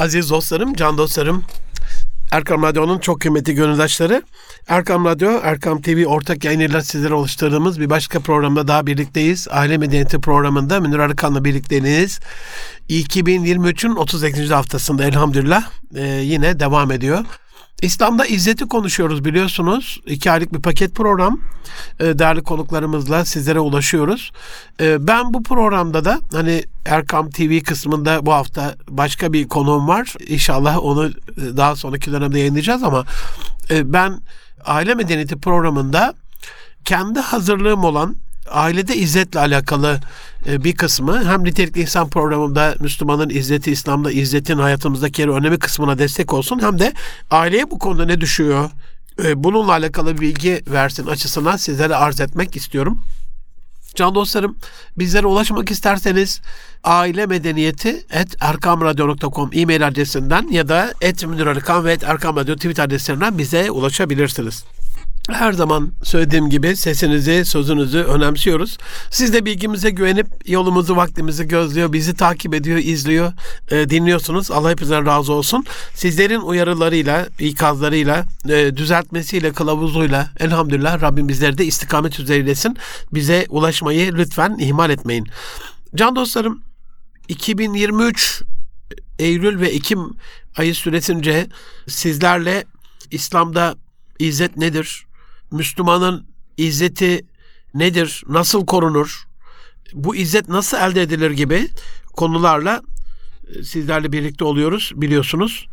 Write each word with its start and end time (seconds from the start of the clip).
Aziz 0.00 0.30
dostlarım, 0.30 0.74
can 0.74 0.98
dostlarım, 0.98 1.44
Erkam 2.32 2.62
Radyo'nun 2.62 2.98
çok 2.98 3.20
kıymetli 3.20 3.54
gönüldaşları. 3.54 4.22
Erkam 4.68 5.04
Radyo, 5.04 5.40
Erkam 5.42 5.82
TV 5.82 6.04
ortak 6.06 6.44
yayınıyla 6.44 6.82
sizlere 6.82 7.14
oluşturduğumuz 7.14 7.80
bir 7.80 7.90
başka 7.90 8.20
programda 8.20 8.68
daha 8.68 8.86
birlikteyiz. 8.86 9.48
Aile 9.50 9.78
Medeniyeti 9.78 10.20
programında 10.20 10.80
Münir 10.80 10.98
Arıkan'la 10.98 11.44
birlikteyiz. 11.44 12.20
2023'ün 12.88 13.96
38. 13.96 14.50
haftasında 14.50 15.04
elhamdülillah 15.04 15.70
e, 15.94 16.06
yine 16.06 16.60
devam 16.60 16.92
ediyor. 16.92 17.24
İslam'da 17.82 18.26
izzeti 18.26 18.68
konuşuyoruz 18.68 19.24
biliyorsunuz. 19.24 20.00
İki 20.06 20.30
aylık 20.30 20.54
bir 20.54 20.62
paket 20.62 20.94
program. 20.94 21.40
E, 22.00 22.18
değerli 22.18 22.42
konuklarımızla 22.42 23.24
sizlere 23.24 23.60
ulaşıyoruz. 23.60 24.32
E, 24.80 25.06
ben 25.06 25.34
bu 25.34 25.42
programda 25.42 26.04
da 26.04 26.20
hani 26.32 26.64
Erkam 26.86 27.30
TV 27.30 27.60
kısmında 27.60 28.26
bu 28.26 28.32
hafta 28.32 28.74
başka 28.88 29.32
bir 29.32 29.48
konuğum 29.48 29.88
var. 29.88 30.14
İnşallah 30.28 30.84
onu 30.84 31.06
e, 31.06 31.12
daha 31.36 31.76
sonraki 31.76 32.12
dönemde 32.12 32.38
yayınlayacağız 32.38 32.82
ama 32.82 33.04
ben 33.70 34.20
Aile 34.64 34.94
Medeniyeti 34.94 35.36
programında 35.36 36.14
kendi 36.84 37.20
hazırlığım 37.20 37.84
olan 37.84 38.16
ailede 38.50 38.96
izzetle 38.96 39.40
alakalı 39.40 40.00
e, 40.46 40.64
bir 40.64 40.76
kısmı 40.76 41.24
hem 41.24 41.44
nitelikli 41.44 41.80
insan 41.80 42.10
programında 42.10 42.74
Müslümanın 42.80 43.28
izzeti, 43.28 43.70
İslam'da 43.72 44.12
izzetin 44.12 44.58
hayatımızdaki 44.58 45.20
yeri 45.20 45.30
önemi 45.30 45.58
kısmına 45.58 45.98
destek 45.98 46.32
olsun 46.32 46.62
hem 46.62 46.78
de 46.78 46.92
aileye 47.30 47.70
bu 47.70 47.78
konuda 47.78 48.04
ne 48.04 48.20
düşüyor 48.20 48.70
e, 49.24 49.44
bununla 49.44 49.72
alakalı 49.72 50.20
bilgi 50.20 50.62
versin 50.66 51.06
açısından 51.06 51.56
sizlere 51.56 51.94
arz 51.96 52.20
etmek 52.20 52.56
istiyorum. 52.56 53.00
Can 53.94 54.14
dostlarım 54.14 54.56
bizlere 54.98 55.26
ulaşmak 55.26 55.70
isterseniz 55.70 56.40
aile 56.84 57.26
medeniyeti 57.26 58.06
et 58.10 58.36
erkamradyo.com 58.40 59.50
e-mail 59.52 59.86
adresinden 59.86 60.48
ya 60.48 60.68
da 60.68 60.92
et 61.00 61.24
ve 61.84 61.92
et 61.92 62.04
erkamradyo 62.04 62.54
tweet 62.54 62.80
adreslerinden 62.80 63.38
bize 63.38 63.70
ulaşabilirsiniz. 63.70 64.64
Her 65.32 65.52
zaman 65.52 65.92
söylediğim 66.02 66.50
gibi 66.50 66.76
sesinizi, 66.76 67.44
sözünüzü 67.44 67.98
önemsiyoruz. 67.98 68.78
Siz 69.10 69.34
de 69.34 69.44
bilgimize 69.44 69.90
güvenip 69.90 70.26
yolumuzu, 70.46 70.96
vaktimizi 70.96 71.48
gözlüyor, 71.48 71.92
bizi 71.92 72.14
takip 72.14 72.54
ediyor, 72.54 72.78
izliyor, 72.78 73.32
e, 73.70 73.90
dinliyorsunuz. 73.90 74.50
Allah 74.50 74.70
hepinizden 74.70 75.06
razı 75.06 75.32
olsun. 75.32 75.64
Sizlerin 75.94 76.40
uyarılarıyla, 76.40 77.28
ikazlarıyla, 77.38 78.24
e, 78.48 78.76
düzeltmesiyle, 78.76 79.52
kılavuzuyla 79.52 80.30
elhamdülillah 80.40 81.02
Rabbim 81.02 81.28
bizleri 81.28 81.58
de 81.58 81.64
istikamet 81.64 82.20
üzereylesin. 82.20 82.76
Bize 83.12 83.46
ulaşmayı 83.48 84.14
lütfen 84.14 84.56
ihmal 84.60 84.90
etmeyin. 84.90 85.26
Can 85.94 86.16
dostlarım, 86.16 86.62
2023 87.28 88.42
Eylül 89.18 89.60
ve 89.60 89.68
Ekim 89.68 90.14
ayı 90.56 90.74
süresince 90.74 91.46
sizlerle 91.88 92.64
İslam'da 93.10 93.74
İzzet 94.20 94.56
nedir? 94.56 95.06
Müslümanın 95.50 96.26
izzeti 96.56 97.26
nedir? 97.74 98.22
Nasıl 98.28 98.66
korunur? 98.66 99.24
Bu 99.92 100.16
izzet 100.16 100.48
nasıl 100.48 100.76
elde 100.76 101.02
edilir 101.02 101.30
gibi 101.30 101.68
konularla 102.12 102.82
e, 103.54 103.62
sizlerle 103.62 104.12
birlikte 104.12 104.44
oluyoruz 104.44 104.92
biliyorsunuz. 104.94 105.66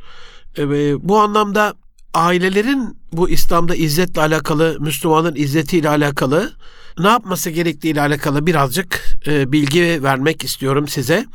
E, 0.57 0.63
bu 1.09 1.19
anlamda 1.19 1.73
ailelerin 2.13 2.99
bu 3.13 3.29
İslam'da 3.29 3.75
izzetle 3.75 4.21
alakalı, 4.21 4.77
Müslümanın 4.79 5.35
izzetiyle 5.35 5.89
alakalı 5.89 6.53
ne 6.99 7.07
yapması 7.07 7.49
gerektiği 7.49 7.89
ile 7.89 8.01
alakalı 8.01 8.47
birazcık 8.47 9.17
e, 9.27 9.51
bilgi 9.51 10.03
vermek 10.03 10.43
istiyorum 10.43 10.87
size. 10.87 11.25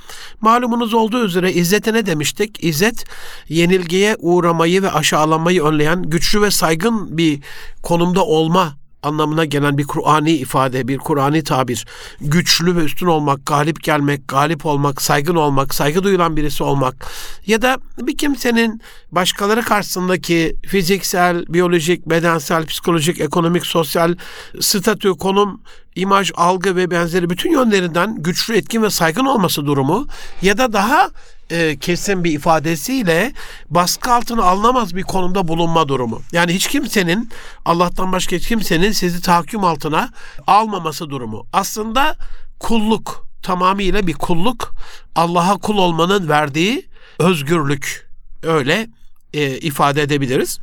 Malumunuz 0.40 0.94
olduğu 0.94 1.24
üzere 1.24 1.52
izzete 1.52 1.92
ne 1.92 2.06
demiştik? 2.06 2.64
İzzet 2.64 3.04
yenilgiye 3.48 4.16
uğramayı 4.18 4.82
ve 4.82 4.90
aşağılanmayı 4.90 5.64
önleyen 5.64 6.02
güçlü 6.02 6.42
ve 6.42 6.50
saygın 6.50 7.18
bir 7.18 7.40
konumda 7.82 8.24
olma 8.24 8.81
anlamına 9.02 9.44
gelen 9.44 9.78
bir 9.78 9.86
Kur'ani 9.86 10.32
ifade, 10.32 10.88
bir 10.88 10.98
Kur'ani 10.98 11.44
tabir. 11.44 11.86
Güçlü 12.20 12.76
ve 12.76 12.80
üstün 12.80 13.06
olmak, 13.06 13.46
galip 13.46 13.82
gelmek, 13.82 14.28
galip 14.28 14.66
olmak, 14.66 15.02
saygın 15.02 15.34
olmak, 15.34 15.74
saygı 15.74 16.02
duyulan 16.02 16.36
birisi 16.36 16.64
olmak 16.64 17.06
ya 17.46 17.62
da 17.62 17.78
bir 17.98 18.16
kimsenin 18.16 18.82
başkaları 19.12 19.62
karşısındaki 19.62 20.56
fiziksel, 20.66 21.44
biyolojik, 21.48 22.06
bedensel, 22.06 22.66
psikolojik, 22.66 23.20
ekonomik, 23.20 23.66
sosyal 23.66 24.14
statü, 24.60 25.10
konum, 25.10 25.60
imaj, 25.94 26.30
algı 26.34 26.76
ve 26.76 26.90
benzeri 26.90 27.30
bütün 27.30 27.50
yönlerinden 27.50 28.22
güçlü, 28.22 28.56
etkin 28.56 28.82
ve 28.82 28.90
saygın 28.90 29.24
olması 29.24 29.66
durumu 29.66 30.06
ya 30.42 30.58
da 30.58 30.72
daha 30.72 31.10
e, 31.52 31.76
kesin 31.76 32.24
bir 32.24 32.32
ifadesiyle 32.32 33.32
baskı 33.70 34.12
altına 34.12 34.42
alınamaz 34.44 34.96
bir 34.96 35.02
konumda 35.02 35.48
bulunma 35.48 35.88
durumu. 35.88 36.22
Yani 36.32 36.52
hiç 36.54 36.66
kimsenin 36.66 37.30
Allah'tan 37.64 38.12
başka 38.12 38.36
hiç 38.36 38.48
kimsenin 38.48 38.92
sizi 38.92 39.22
tahakküm 39.22 39.64
altına 39.64 40.10
almaması 40.46 41.10
durumu. 41.10 41.46
Aslında 41.52 42.16
kulluk 42.60 43.26
tamamıyla 43.42 44.06
bir 44.06 44.14
kulluk. 44.14 44.74
Allah'a 45.14 45.56
kul 45.56 45.78
olmanın 45.78 46.28
verdiği 46.28 46.88
özgürlük 47.18 48.08
öyle 48.42 48.86
e, 49.32 49.58
ifade 49.58 50.02
edebiliriz. 50.02 50.58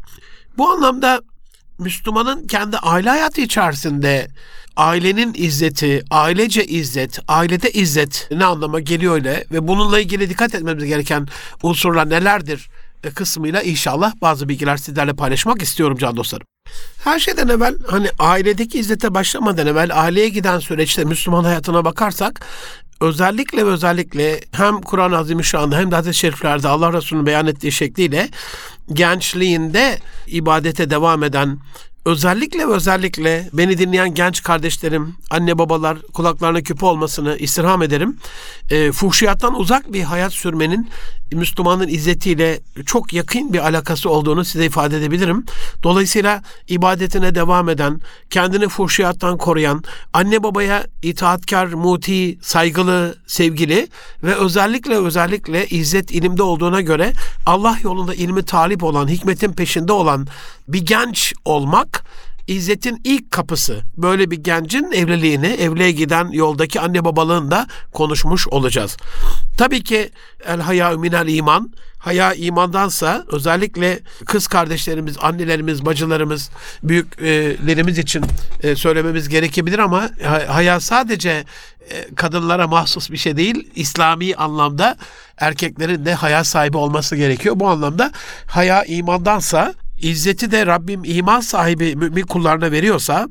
Bu 0.58 0.70
anlamda 0.70 1.22
Müslümanın 1.80 2.48
kendi 2.48 2.78
aile 2.78 3.10
hayatı 3.10 3.42
içerisinde 3.42 4.28
ailenin 4.76 5.34
izzeti, 5.38 6.04
ailece 6.12 6.66
izzet, 6.66 7.20
ailede 7.28 7.72
izzet 7.72 8.28
ne 8.32 8.46
anlama 8.46 8.80
geliyor 8.80 9.14
öyle 9.14 9.46
ve 9.52 9.68
bununla 9.68 10.00
ilgili 10.00 10.30
dikkat 10.30 10.56
etmemiz 10.56 10.86
gereken 10.86 11.28
unsurlar 11.64 12.10
nelerdir 12.10 12.70
e, 13.04 13.10
kısmıyla 13.10 13.62
inşallah 13.62 14.14
bazı 14.22 14.50
bilgiler 14.50 14.78
sizlerle 14.78 15.14
paylaşmak 15.14 15.62
istiyorum 15.62 15.98
can 15.98 16.16
dostlarım. 16.16 16.48
Her 17.04 17.20
şeyden 17.20 17.48
evvel 17.48 17.76
hani 17.88 18.08
ailedeki 18.20 18.80
izzete 18.80 19.14
başlamadan 19.14 19.68
evvel 19.68 19.90
aileye 19.94 20.30
giden 20.30 20.60
süreçte 20.60 21.04
Müslüman 21.04 21.44
hayatına 21.44 21.86
bakarsak 21.86 22.46
özellikle 23.02 23.66
ve 23.66 23.70
özellikle 23.70 24.40
hem 24.52 24.82
Kur'an-ı 24.82 25.18
Azimüşşan'da 25.18 25.78
hem 25.78 25.92
de 25.92 25.96
hadis-i 25.96 26.20
şeriflerde 26.20 26.68
Allah 26.68 26.94
Resulü'nün 26.94 27.26
beyan 27.26 27.48
ettiği 27.48 27.72
şekliyle 27.72 28.30
gençliğinde 28.94 30.00
ibadete 30.28 30.90
devam 30.90 31.24
eden 31.24 31.60
özellikle 32.10 32.66
özellikle 32.66 33.50
beni 33.54 33.78
dinleyen 33.78 34.14
genç 34.14 34.44
kardeşlerim, 34.44 35.16
anne 35.30 35.58
babalar 35.58 35.98
kulaklarına 36.14 36.62
küpe 36.62 36.86
olmasını 36.86 37.38
istirham 37.38 37.82
ederim. 37.82 38.18
E, 38.70 38.92
fuhşiyattan 38.92 39.60
uzak 39.60 39.94
bir 39.94 40.04
hayat 40.04 40.34
sürmenin 40.34 40.90
Müslümanın 41.32 41.88
izzetiyle 41.88 42.60
çok 42.86 43.14
yakın 43.14 43.54
bir 43.54 43.60
alakası 43.60 44.10
olduğunu 44.10 44.46
size 44.46 44.66
ifade 44.66 44.98
edebilirim. 44.98 45.46
Dolayısıyla 45.84 46.44
ibadetine 46.68 47.36
devam 47.36 47.70
eden, 47.70 48.02
kendini 48.30 48.68
fuhşiyattan 48.68 49.38
koruyan, 49.38 49.84
anne 50.14 50.44
babaya 50.44 50.86
itaatkar, 51.02 51.66
muti, 51.68 52.40
saygılı, 52.42 53.18
sevgili 53.28 53.88
ve 54.24 54.36
özellikle 54.36 54.98
özellikle 54.98 55.68
izzet 55.68 56.12
ilimde 56.12 56.44
olduğuna 56.44 56.82
göre 56.82 57.14
Allah 57.46 57.78
yolunda 57.84 58.14
ilmi 58.14 58.44
talip 58.44 58.84
olan, 58.84 59.08
hikmetin 59.08 59.54
peşinde 59.54 59.94
olan 59.94 60.28
bir 60.68 60.86
genç 60.86 61.34
olmak 61.46 61.99
İzzet'in 62.50 63.02
ilk 63.04 63.32
kapısı. 63.32 63.82
Böyle 63.98 64.32
bir 64.32 64.38
gencin 64.44 64.92
evliliğini, 64.92 65.48
evliliğe 65.48 65.92
giden 65.92 66.28
yoldaki 66.32 66.80
anne 66.80 67.06
babalığını 67.06 67.52
da 67.52 67.68
konuşmuş 67.92 68.48
olacağız. 68.48 68.98
Tabii 69.58 69.84
ki 69.84 70.10
el 70.46 70.60
haya 70.60 70.92
minel 70.92 71.28
iman. 71.28 71.74
Haya 71.98 72.34
imandansa 72.34 73.26
özellikle 73.32 74.00
kız 74.26 74.48
kardeşlerimiz, 74.48 75.18
annelerimiz, 75.22 75.86
bacılarımız, 75.86 76.50
büyüklerimiz 76.84 77.98
için 77.98 78.26
e, 78.64 78.76
söylememiz 78.76 79.30
gerekebilir 79.30 79.80
ama 79.80 80.10
haya 80.48 80.80
sadece 80.80 81.30
e, 81.90 82.16
kadınlara 82.16 82.68
mahsus 82.68 83.12
bir 83.12 83.18
şey 83.18 83.38
değil. 83.38 83.70
İslami 83.76 84.36
anlamda 84.36 84.98
erkeklerin 85.38 86.06
de 86.06 86.14
haya 86.14 86.44
sahibi 86.44 86.78
olması 86.78 87.16
gerekiyor. 87.16 87.60
Bu 87.60 87.68
anlamda 87.68 88.12
haya 88.48 88.84
imandansa 88.84 89.74
İzzeti 90.02 90.52
de 90.52 90.66
Rabbim 90.66 91.02
iman 91.04 91.40
sahibi 91.40 91.96
mümin 91.96 92.24
kullarına 92.24 92.72
veriyorsa 92.72 93.28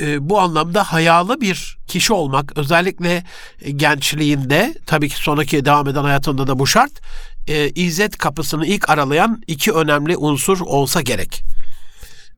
e, 0.00 0.28
bu 0.28 0.40
anlamda 0.40 0.84
hayalı 0.84 1.40
bir 1.40 1.78
kişi 1.86 2.12
olmak 2.12 2.58
özellikle 2.58 3.24
gençliğinde 3.76 4.74
tabii 4.86 5.08
ki 5.08 5.16
sonraki 5.16 5.64
devam 5.64 5.88
eden 5.88 6.02
hayatında 6.02 6.46
da 6.46 6.58
bu 6.58 6.66
şart 6.66 6.92
e, 7.48 7.70
izzet 7.70 8.18
kapısını 8.18 8.66
ilk 8.66 8.88
aralayan 8.90 9.42
iki 9.46 9.72
önemli 9.72 10.16
unsur 10.16 10.60
olsa 10.60 11.00
gerek. 11.00 11.44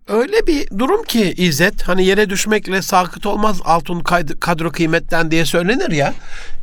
Öyle 0.08 0.47
bir 0.47 0.79
durum 0.79 1.03
ki 1.03 1.35
İzzet 1.37 1.82
hani 1.82 2.05
yere 2.05 2.31
düşmekle 2.31 2.82
sakıt 2.82 3.26
olmaz 3.26 3.61
altın 3.64 4.00
kadro 4.41 4.73
kıymetten 4.73 5.31
diye 5.31 5.44
söylenir 5.44 5.91
ya. 5.91 6.14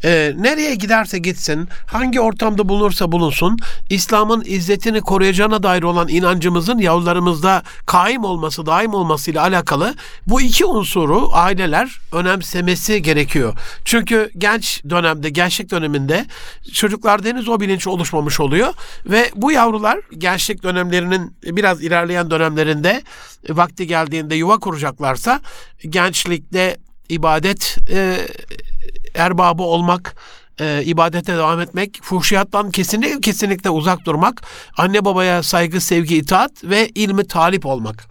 E, 0.03 0.33
nereye 0.37 0.75
giderse 0.75 1.19
gitsin, 1.19 1.67
hangi 1.85 2.21
ortamda 2.21 2.69
bulunursa 2.69 3.11
bulunsun, 3.11 3.59
İslam'ın 3.89 4.43
izzetini 4.45 5.01
koruyacağına 5.01 5.63
dair 5.63 5.83
olan 5.83 6.07
inancımızın 6.07 6.77
yavrularımızda 6.77 7.63
kaim 7.85 8.23
olması, 8.23 8.65
daim 8.65 8.93
olmasıyla 8.93 9.41
alakalı 9.41 9.95
bu 10.27 10.41
iki 10.41 10.65
unsuru 10.65 11.29
aileler 11.33 11.99
önemsemesi 12.11 13.01
gerekiyor. 13.01 13.53
Çünkü 13.85 14.29
genç 14.37 14.83
dönemde, 14.89 15.29
gençlik 15.29 15.71
döneminde 15.71 16.25
çocuklarda 16.73 17.27
henüz 17.27 17.49
o 17.49 17.59
bilinç 17.59 17.87
oluşmamış 17.87 18.39
oluyor 18.39 18.73
ve 19.05 19.31
bu 19.35 19.51
yavrular 19.51 19.99
gençlik 20.17 20.63
dönemlerinin 20.63 21.35
biraz 21.43 21.83
ilerleyen 21.83 22.31
dönemlerinde 22.31 23.01
vakti 23.49 23.87
geldiğinde 23.87 24.35
yuva 24.35 24.59
kuracaklarsa 24.59 25.41
gençlikte 25.89 26.77
ibadet 27.09 27.77
e, 27.89 28.27
erbabı 29.15 29.63
olmak, 29.63 30.15
e, 30.59 30.83
ibadete 30.83 31.37
devam 31.37 31.59
etmek, 31.59 31.99
fuhşiyattan 32.03 32.71
kesinlikle 32.71 33.21
kesinlikle 33.21 33.69
uzak 33.69 34.05
durmak, 34.05 34.41
anne 34.77 35.05
babaya 35.05 35.43
saygı, 35.43 35.81
sevgi, 35.81 36.17
itaat 36.17 36.63
ve 36.63 36.89
ilmi 36.89 37.27
talip 37.27 37.65
olmak. 37.65 38.07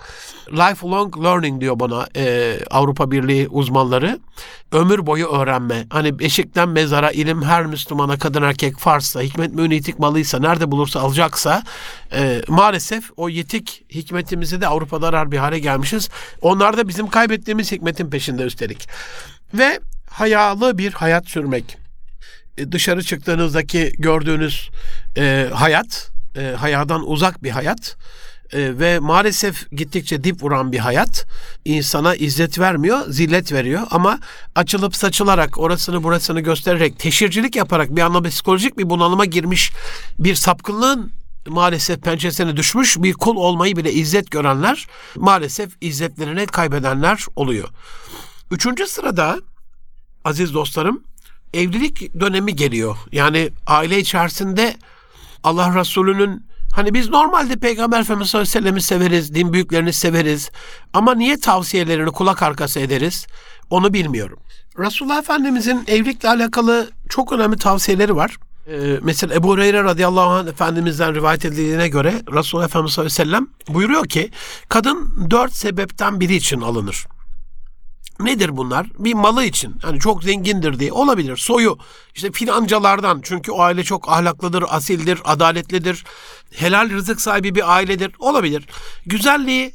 Lifelong 0.53 1.25
learning 1.25 1.61
diyor 1.61 1.79
buna 1.79 2.07
e, 2.17 2.59
Avrupa 2.71 3.11
Birliği 3.11 3.49
uzmanları. 3.49 4.21
Ömür 4.73 5.07
boyu 5.07 5.27
öğrenme. 5.27 5.87
Hani 5.91 6.13
eşikten 6.21 6.69
mezara 6.69 7.11
ilim 7.11 7.43
her 7.43 7.67
Müslümana 7.67 8.19
kadın 8.19 8.43
erkek 8.43 8.79
farsa, 8.79 9.21
hikmet 9.21 9.55
münitik 9.55 9.99
malıysa, 9.99 10.39
nerede 10.39 10.71
bulursa 10.71 11.01
alacaksa 11.01 11.63
e, 12.13 12.43
maalesef 12.49 13.11
o 13.17 13.29
yetik 13.29 13.85
hikmetimizi 13.91 14.61
de 14.61 14.67
Avrupa'da 14.67 15.09
arar 15.09 15.33
bir 15.33 15.39
hale 15.39 15.59
gelmişiz. 15.59 16.09
Onlar 16.41 16.77
da 16.77 16.89
bizim 16.89 17.07
kaybettiğimiz 17.07 17.73
hikmetin 17.73 18.11
peşinde 18.11 18.43
üstelik. 18.43 18.89
Ve 19.55 19.81
hayalı 20.11 20.79
bir 20.79 20.93
hayat 20.93 21.29
sürmek. 21.29 21.82
E, 22.63 22.73
dışarı 22.73 23.03
çıktığınızdaki 23.03 23.93
gördüğünüz 23.99 24.71
e, 25.17 25.49
hayat, 25.53 26.11
e, 26.37 26.55
hayadan 26.59 27.11
uzak 27.11 27.43
bir 27.43 27.51
hayat 27.51 27.97
e, 28.53 28.79
ve 28.79 28.99
maalesef 28.99 29.71
gittikçe 29.71 30.25
dip 30.25 30.43
vuran 30.43 30.73
bir 30.73 30.79
hayat 30.79 31.27
insana 31.65 32.15
izzet 32.15 32.59
vermiyor, 32.59 32.99
zillet 33.09 33.53
veriyor 33.53 33.83
ama 33.91 34.19
açılıp 34.55 34.97
saçılarak 34.97 35.59
orasını 35.59 36.03
burasını 36.03 36.41
göstererek 36.41 36.99
teşhircilik 36.99 37.57
yaparak 37.57 37.97
bir 37.97 38.03
anlamda 38.03 38.29
psikolojik 38.29 38.79
bir 38.79 38.91
bunalıma 38.91 39.25
girmiş 39.25 39.73
bir 40.19 40.35
sapkınlığın 40.35 41.13
maalesef 41.49 42.03
pençesine 42.03 42.57
düşmüş 42.57 42.97
bir 42.99 43.13
kul 43.13 43.37
olmayı 43.37 43.77
bile 43.77 43.93
izzet 43.93 44.31
görenler 44.31 44.87
maalesef 45.17 45.73
izzetlerini 45.81 46.47
kaybedenler 46.47 47.25
oluyor. 47.37 47.69
Üçüncü 48.51 48.87
sırada 48.87 49.41
aziz 50.25 50.55
dostlarım 50.55 51.05
evlilik 51.55 52.21
dönemi 52.21 52.57
geliyor. 52.57 52.97
Yani 53.13 53.51
aile 53.67 53.99
içerisinde 53.99 54.77
Allah 55.45 55.81
Resulü'nün 55.81 56.47
hani 56.75 56.95
biz 56.95 57.09
normalde 57.09 57.57
Peygamber 57.57 58.01
Efendimiz 58.01 58.31
sallallahu 58.31 58.51
aleyhi 58.51 58.59
ve 58.59 58.61
sellem'i 58.61 58.83
severiz, 58.83 59.35
din 59.35 59.53
büyüklerini 59.53 59.93
severiz 59.93 60.51
ama 60.93 61.15
niye 61.15 61.41
tavsiyelerini 61.41 62.11
kulak 62.11 62.43
arkası 62.43 62.81
ederiz 62.81 63.27
onu 63.71 63.93
bilmiyorum. 63.93 64.39
Resulullah 64.79 65.19
Efendimizin 65.19 65.85
evlilikle 65.87 66.29
alakalı 66.29 66.91
çok 67.09 67.33
önemli 67.33 67.57
tavsiyeleri 67.57 68.17
var. 68.17 68.37
Ee, 68.67 68.99
mesela 69.03 69.35
Ebu 69.35 69.49
Hureyre 69.49 69.85
radıyallahu 69.85 70.31
anh 70.31 70.49
Efendimiz'den 70.49 71.15
rivayet 71.15 71.45
edildiğine 71.45 71.89
göre 71.89 72.23
Resulullah 72.35 72.67
Efendimiz 72.67 72.93
sallallahu 72.93 73.13
aleyhi 73.15 73.31
ve 73.31 73.33
sellem 73.33 73.47
buyuruyor 73.69 74.07
ki 74.07 74.31
kadın 74.69 75.27
dört 75.31 75.53
sebepten 75.53 76.21
biri 76.21 76.35
için 76.35 76.61
alınır. 76.61 77.07
Nedir 78.21 78.57
bunlar? 78.57 78.87
Bir 78.99 79.15
malı 79.15 79.45
için. 79.45 79.75
Hani 79.83 80.01
çok 80.01 80.25
zengindir 80.25 80.79
diye. 80.79 80.93
Olabilir. 80.93 81.37
Soyu. 81.37 81.79
işte 82.15 82.33
filancalardan. 82.33 83.21
Çünkü 83.23 83.53
o 83.53 83.61
aile 83.61 83.85
çok 83.85 84.09
ahlaklıdır, 84.09 84.65
asildir, 84.69 85.21
adaletlidir. 85.25 86.05
Helal 86.55 86.91
rızık 86.91 87.21
sahibi 87.21 87.55
bir 87.55 87.73
ailedir. 87.73 88.13
Olabilir. 88.19 88.67
Güzelliği 89.07 89.75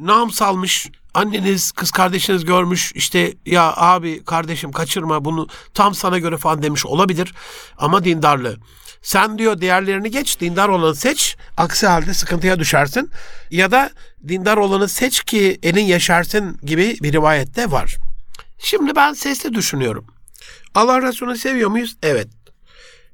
nam 0.00 0.30
salmış. 0.30 0.90
Anneniz, 1.14 1.72
kız 1.72 1.90
kardeşiniz 1.90 2.44
görmüş. 2.44 2.92
işte 2.94 3.34
ya 3.46 3.72
abi 3.76 4.24
kardeşim 4.24 4.72
kaçırma 4.72 5.24
bunu 5.24 5.48
tam 5.74 5.94
sana 5.94 6.18
göre 6.18 6.36
falan 6.36 6.62
demiş 6.62 6.86
olabilir. 6.86 7.34
Ama 7.78 8.04
dindarlığı. 8.04 8.56
Sen 9.04 9.38
diyor 9.38 9.60
değerlerini 9.60 10.10
geç, 10.10 10.40
dindar 10.40 10.68
olanı 10.68 10.94
seç. 10.94 11.36
Aksi 11.56 11.86
halde 11.86 12.14
sıkıntıya 12.14 12.58
düşersin. 12.58 13.10
Ya 13.50 13.70
da 13.70 13.90
dindar 14.28 14.56
olanı 14.56 14.88
seç 14.88 15.24
ki 15.24 15.58
elin 15.62 15.84
yaşarsın 15.84 16.58
gibi 16.62 16.96
bir 17.02 17.12
rivayette 17.12 17.70
var. 17.70 17.96
Şimdi 18.58 18.96
ben 18.96 19.12
sesli 19.12 19.54
düşünüyorum. 19.54 20.06
Allah 20.74 21.02
Resulü'nü 21.02 21.38
seviyor 21.38 21.70
muyuz? 21.70 21.96
Evet. 22.02 22.28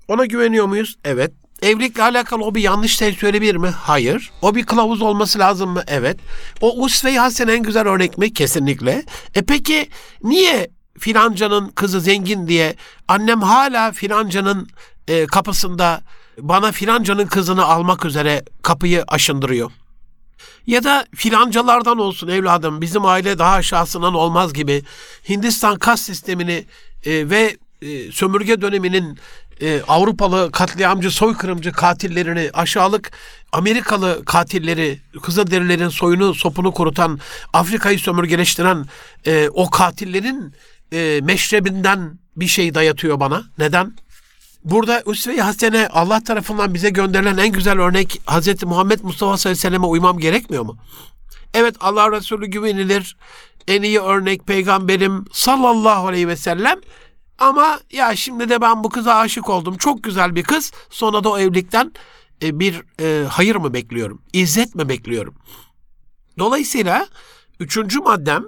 Ona 0.09 0.27
güveniyor 0.27 0.67
muyuz? 0.67 0.97
Evet. 1.05 1.33
Evlilikle 1.63 2.03
alakalı 2.03 2.45
o 2.45 2.55
bir 2.55 2.63
yanlış 2.63 2.97
şey 2.97 3.13
söyleyebilir 3.13 3.57
mi? 3.57 3.69
Hayır. 3.69 4.31
O 4.43 4.55
bir 4.55 4.67
kılavuz 4.67 5.03
olması 5.03 5.39
lazım 5.39 5.71
mı? 5.71 5.83
Evet. 5.87 6.17
O 6.61 6.83
usve-i 6.85 7.19
hasen 7.19 7.49
en 7.49 7.63
güzel 7.63 7.89
örnek 7.89 8.19
mi? 8.19 8.33
Kesinlikle. 8.33 9.05
E 9.35 9.43
peki 9.43 9.89
niye 10.23 10.71
filancanın 10.99 11.69
kızı 11.69 12.01
zengin 12.01 12.47
diye 12.47 12.77
annem 13.09 13.43
hala 13.43 13.93
filancanın 13.93 14.69
e, 15.11 15.27
kapısında 15.27 16.03
bana 16.39 16.73
filancanın 16.73 17.27
kızını 17.27 17.65
almak 17.65 18.05
üzere 18.05 18.45
kapıyı 18.63 19.05
aşındırıyor. 19.09 19.71
Ya 20.67 20.85
da 20.85 21.07
filancalardan 21.15 21.99
olsun 21.99 22.29
evladım 22.29 22.81
bizim 22.81 23.05
aile 23.05 23.39
daha 23.39 23.55
aşağısından 23.55 24.15
olmaz 24.15 24.53
gibi 24.53 24.83
Hindistan 25.29 25.79
kas 25.79 26.01
sistemini 26.01 26.65
e, 27.05 27.31
ve 27.31 27.57
e, 27.83 28.13
sömürge 28.13 28.61
döneminin 28.61 29.19
e, 29.61 29.83
Avrupalı 29.89 30.53
katliamcı, 30.53 31.11
soykırımcı 31.11 31.73
katillerini, 31.73 32.51
aşağılık 32.53 33.11
Amerikalı 33.53 34.25
katilleri, 34.25 34.99
Kızılderililerin 35.23 35.89
soyunu, 35.89 36.35
sopunu 36.35 36.73
kurutan, 36.73 37.21
Afrika'yı 37.53 37.99
sömürgeleştiren 37.99 38.85
e, 39.27 39.49
o 39.49 39.71
katillerin 39.71 40.55
e, 40.93 41.21
meşrebinden 41.23 42.19
bir 42.37 42.47
şey 42.47 42.75
dayatıyor 42.75 43.21
bana. 43.21 43.45
Neden? 43.59 43.93
Burada 44.65 45.03
Üsve-i 45.07 45.41
Hasene 45.41 45.89
Allah 45.89 46.25
tarafından 46.25 46.75
bize 46.75 46.91
gönderilen 46.91 47.37
en 47.37 47.53
güzel 47.53 47.79
örnek 47.79 48.21
Hz. 48.27 48.63
Muhammed 48.63 49.01
Mustafa 49.01 49.17
sallallahu 49.19 49.49
aleyhi 49.49 49.59
ve 49.59 49.61
selleme 49.61 49.87
uymam 49.87 50.19
gerekmiyor 50.19 50.63
mu? 50.63 50.77
Evet 51.55 51.77
Allah 51.81 52.13
Resulü 52.13 52.47
güvenilir. 52.47 53.17
En 53.69 53.83
iyi 53.83 54.01
örnek 54.01 54.47
peygamberim 54.47 55.25
sallallahu 55.33 56.09
aleyhi 56.09 56.29
ve 56.29 56.37
sellem. 56.37 56.81
Ama 57.39 57.81
ya 57.93 58.17
şimdi 58.17 58.49
de 58.49 58.61
ben 58.61 58.85
bu 58.85 58.89
kıza 58.89 59.15
aşık 59.15 59.49
oldum. 59.49 59.77
Çok 59.77 60.03
güzel 60.03 60.35
bir 60.35 60.43
kız. 60.43 60.73
Sonra 60.91 61.25
da 61.25 61.29
o 61.29 61.39
evlilikten 61.39 61.93
e, 62.43 62.61
bir 62.61 62.83
e, 63.01 63.27
hayır 63.27 63.57
mı 63.57 63.75
bekliyorum? 63.75 64.23
İzzet 64.33 64.75
mi 64.75 64.89
bekliyorum? 64.89 65.35
Dolayısıyla 66.39 67.07
üçüncü 67.61 67.99
maddem 67.99 68.45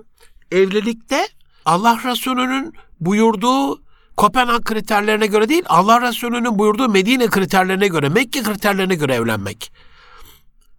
evlilikte 0.51 1.29
Allah 1.65 2.01
Resulü'nün 2.05 2.75
buyurduğu 3.01 3.83
Kopenhag 4.17 4.65
kriterlerine 4.65 5.27
göre 5.27 5.49
değil, 5.49 5.63
Allah 5.69 6.01
Resulü'nün 6.01 6.59
buyurduğu 6.59 6.89
Medine 6.89 7.27
kriterlerine 7.27 7.89
göre, 7.89 8.09
Mekke 8.09 8.43
kriterlerine 8.43 8.95
göre 8.95 9.15
evlenmek. 9.15 9.73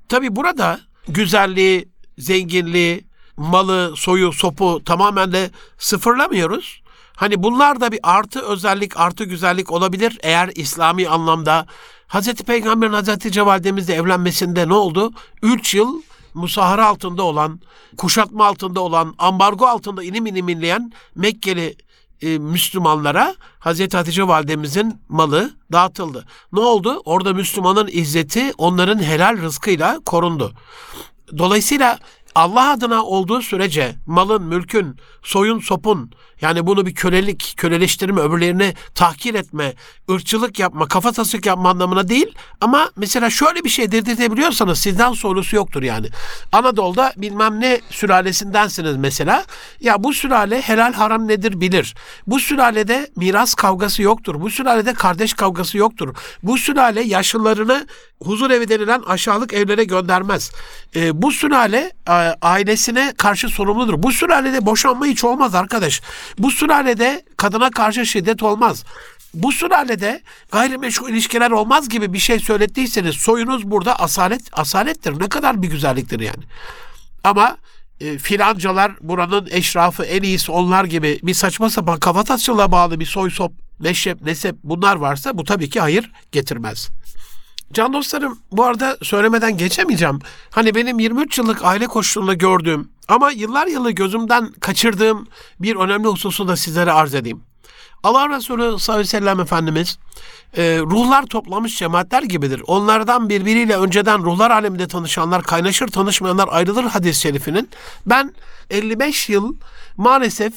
Tabi 0.10 0.36
burada 0.36 0.80
güzelliği, 1.08 1.90
zenginliği, 2.18 3.06
malı, 3.38 3.94
soyu, 3.98 4.34
sopu 4.34 4.82
tamamen 4.86 5.32
de 5.32 5.50
sıfırlamıyoruz. 5.78 6.84
Hani 7.16 7.44
bunlar 7.44 7.82
da 7.82 7.92
bir 7.92 8.00
artı 8.04 8.42
özellik, 8.42 9.00
artı 9.00 9.24
güzellik 9.24 9.72
olabilir 9.72 10.20
eğer 10.24 10.52
İslami 10.56 11.08
anlamda 11.10 11.66
Hazreti 12.08 12.44
Peygamber'in 12.44 12.94
Hazreti 12.94 13.32
Cevalidemizle 13.32 13.94
evlenmesinde 13.94 14.68
ne 14.68 14.74
oldu? 14.74 15.12
Üç 15.42 15.76
yıl 15.76 16.02
musahara 16.34 16.88
altında 16.88 17.24
olan, 17.24 17.60
kuşatma 17.98 18.46
altında 18.46 18.82
olan, 18.82 19.16
ambargo 19.18 19.66
altında 19.66 20.04
inim 20.04 20.26
inim 20.26 20.50
inleyen 20.50 20.92
Mekkeli 21.16 21.76
e, 22.24 22.38
Müslümanlara 22.40 23.36
Hazreti 23.60 23.98
Hatice 23.98 24.28
validemizin 24.28 25.02
malı 25.10 25.54
dağıtıldı. 25.72 26.26
Ne 26.54 26.60
oldu? 26.60 27.02
Orada 27.06 27.34
Müslümanın 27.34 27.90
izzeti 27.92 28.54
onların 28.58 29.04
helal 29.04 29.38
rızkıyla 29.38 30.00
korundu. 30.06 30.54
Dolayısıyla 31.38 32.00
Allah 32.36 32.72
adına 32.72 33.04
olduğu 33.04 33.42
sürece 33.42 33.96
malın, 34.06 34.44
mülkün, 34.44 34.98
soyun, 35.24 35.60
sopun 35.60 36.12
Yani 36.44 36.68
bunu 36.68 36.86
bir 36.86 36.96
kölelik, 36.96 37.54
köleleştirme, 37.58 38.22
öbürlerini 38.22 38.74
tahkir 38.96 39.34
etme, 39.34 39.74
ırkçılık 40.12 40.60
yapma, 40.60 40.88
kafa 40.88 41.12
tasık 41.12 41.46
yapma 41.46 41.70
anlamına 41.70 42.10
değil. 42.10 42.36
Ama 42.62 42.90
mesela 42.96 43.30
şöyle 43.30 43.64
bir 43.64 43.70
şey 43.70 43.92
dedirtebiliyorsanız 43.92 44.80
sizden 44.80 45.14
sorusu 45.14 45.56
yoktur 45.56 45.84
yani. 45.84 46.08
Anadolu'da 46.52 47.14
bilmem 47.18 47.60
ne 47.60 47.82
sülalesindensiniz 47.90 48.98
mesela. 48.98 49.46
Ya 49.80 50.04
bu 50.04 50.14
sülale 50.14 50.62
helal 50.62 50.94
haram 50.94 51.28
nedir 51.28 51.62
bilir. 51.62 51.96
Bu 52.28 52.40
sülalede 52.40 53.08
miras 53.16 53.54
kavgası 53.54 54.02
yoktur. 54.02 54.42
Bu 54.42 54.50
sülalede 54.50 54.94
kardeş 54.94 55.34
kavgası 55.34 55.78
yoktur. 55.78 56.16
Bu 56.44 56.58
sülale 56.58 57.02
yaşlılarını 57.02 57.88
huzur 58.24 58.52
evi 58.52 58.70
denilen 58.70 59.02
aşağılık 59.08 59.54
evlere 59.54 59.84
göndermez. 59.84 60.52
E, 60.96 61.22
bu 61.22 61.32
sülale 61.32 61.92
e, 62.08 62.12
ailesine 62.42 63.14
karşı 63.18 63.50
sorumludur. 63.50 64.04
Bu 64.04 64.12
sülalede 64.12 64.66
boşanma 64.66 65.06
hiç 65.06 65.24
olmaz 65.24 65.56
arkadaş. 65.56 66.02
Bu 66.38 66.52
sülalede 66.52 67.26
kadına 67.38 67.70
karşı 67.70 68.06
şiddet 68.06 68.44
olmaz. 68.44 68.84
Bu 69.34 69.52
sülalede 69.52 70.22
gayrimeşru 70.52 71.10
ilişkiler 71.10 71.52
olmaz 71.52 71.90
gibi 71.90 72.14
bir 72.14 72.20
şey 72.20 72.40
söylettiyseniz 72.40 73.16
soyunuz 73.16 73.72
burada 73.72 74.00
asalet 74.00 74.42
asalettir. 74.52 75.20
Ne 75.20 75.30
kadar 75.30 75.62
bir 75.62 75.68
güzelliktir 75.68 76.20
yani. 76.20 76.44
Ama 77.24 77.58
e, 78.00 78.18
filancalar 78.18 78.92
buranın 79.02 79.48
eşrafı 79.52 80.04
en 80.04 80.22
iyisi 80.22 80.52
onlar 80.52 80.84
gibi 80.84 81.20
bir 81.24 81.34
saçma 81.34 81.70
sapan 81.70 82.00
kafatasçılığa 82.00 82.72
bağlı 82.72 83.00
bir 83.00 83.06
soy 83.06 83.30
sop, 83.30 83.52
neşep, 83.80 84.22
nesep 84.22 84.56
bunlar 84.64 84.96
varsa 84.96 85.38
bu 85.38 85.44
tabii 85.44 85.70
ki 85.70 85.80
hayır 85.80 86.12
getirmez. 86.32 86.90
Can 87.74 87.94
dostlarım 87.94 88.40
bu 88.52 88.64
arada 88.64 88.98
söylemeden 89.02 89.58
geçemeyeceğim. 89.58 90.20
Hani 90.50 90.76
benim 90.76 91.00
23 91.00 91.38
yıllık 91.38 91.66
aile 91.66 91.88
koşulunda 91.88 92.34
gördüğüm 92.34 92.90
ama 93.08 93.32
yıllar 93.32 93.68
yılı 93.68 93.92
gözümden 93.92 94.52
kaçırdığım 94.52 95.28
bir 95.60 95.76
önemli 95.76 96.08
hususu 96.08 96.48
da 96.48 96.56
sizlere 96.56 96.92
arz 96.92 97.14
edeyim. 97.16 97.42
Allah 98.04 98.30
Resulü 98.30 98.62
sallallahu 98.62 98.92
aleyhi 98.92 99.00
ve 99.00 99.20
sellem 99.20 99.40
Efendimiz 99.40 100.00
e, 100.58 100.80
ruhlar 100.80 101.26
toplamış 101.26 101.78
cemaatler 101.80 102.24
gibidir. 102.24 102.62
Onlardan 102.68 103.30
birbiriyle 103.30 103.78
önceden 103.78 104.24
ruhlar 104.24 104.52
aleminde 104.52 104.88
tanışanlar 104.88 105.44
kaynaşır 105.44 105.88
tanışmayanlar 105.88 106.50
ayrılır 106.52 106.84
hadis-i 106.84 107.22
şerifinin. 107.22 107.70
Ben 108.06 108.34
55 108.70 109.30
yıl 109.30 109.56
maalesef 109.98 110.54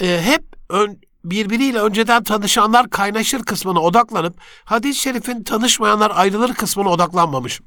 e, 0.00 0.20
hep 0.22 0.42
ön, 0.68 1.00
birbiriyle 1.30 1.80
önceden 1.80 2.22
tanışanlar 2.22 2.90
kaynaşır 2.90 3.42
kısmına 3.42 3.80
odaklanıp 3.80 4.40
hadis-i 4.64 5.00
şerifin 5.00 5.42
tanışmayanlar 5.42 6.12
ayrılır 6.14 6.54
kısmına 6.54 6.88
odaklanmamışım. 6.88 7.66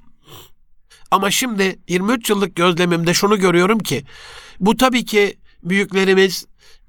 Ama 1.11 1.31
şimdi 1.31 1.79
23 1.87 2.29
yıllık 2.29 2.55
gözlemimde 2.55 3.13
şunu 3.13 3.39
görüyorum 3.39 3.79
ki 3.79 4.03
bu 4.59 4.77
tabii 4.77 5.05
ki 5.05 5.37
büyüklerimiz, 5.63 6.45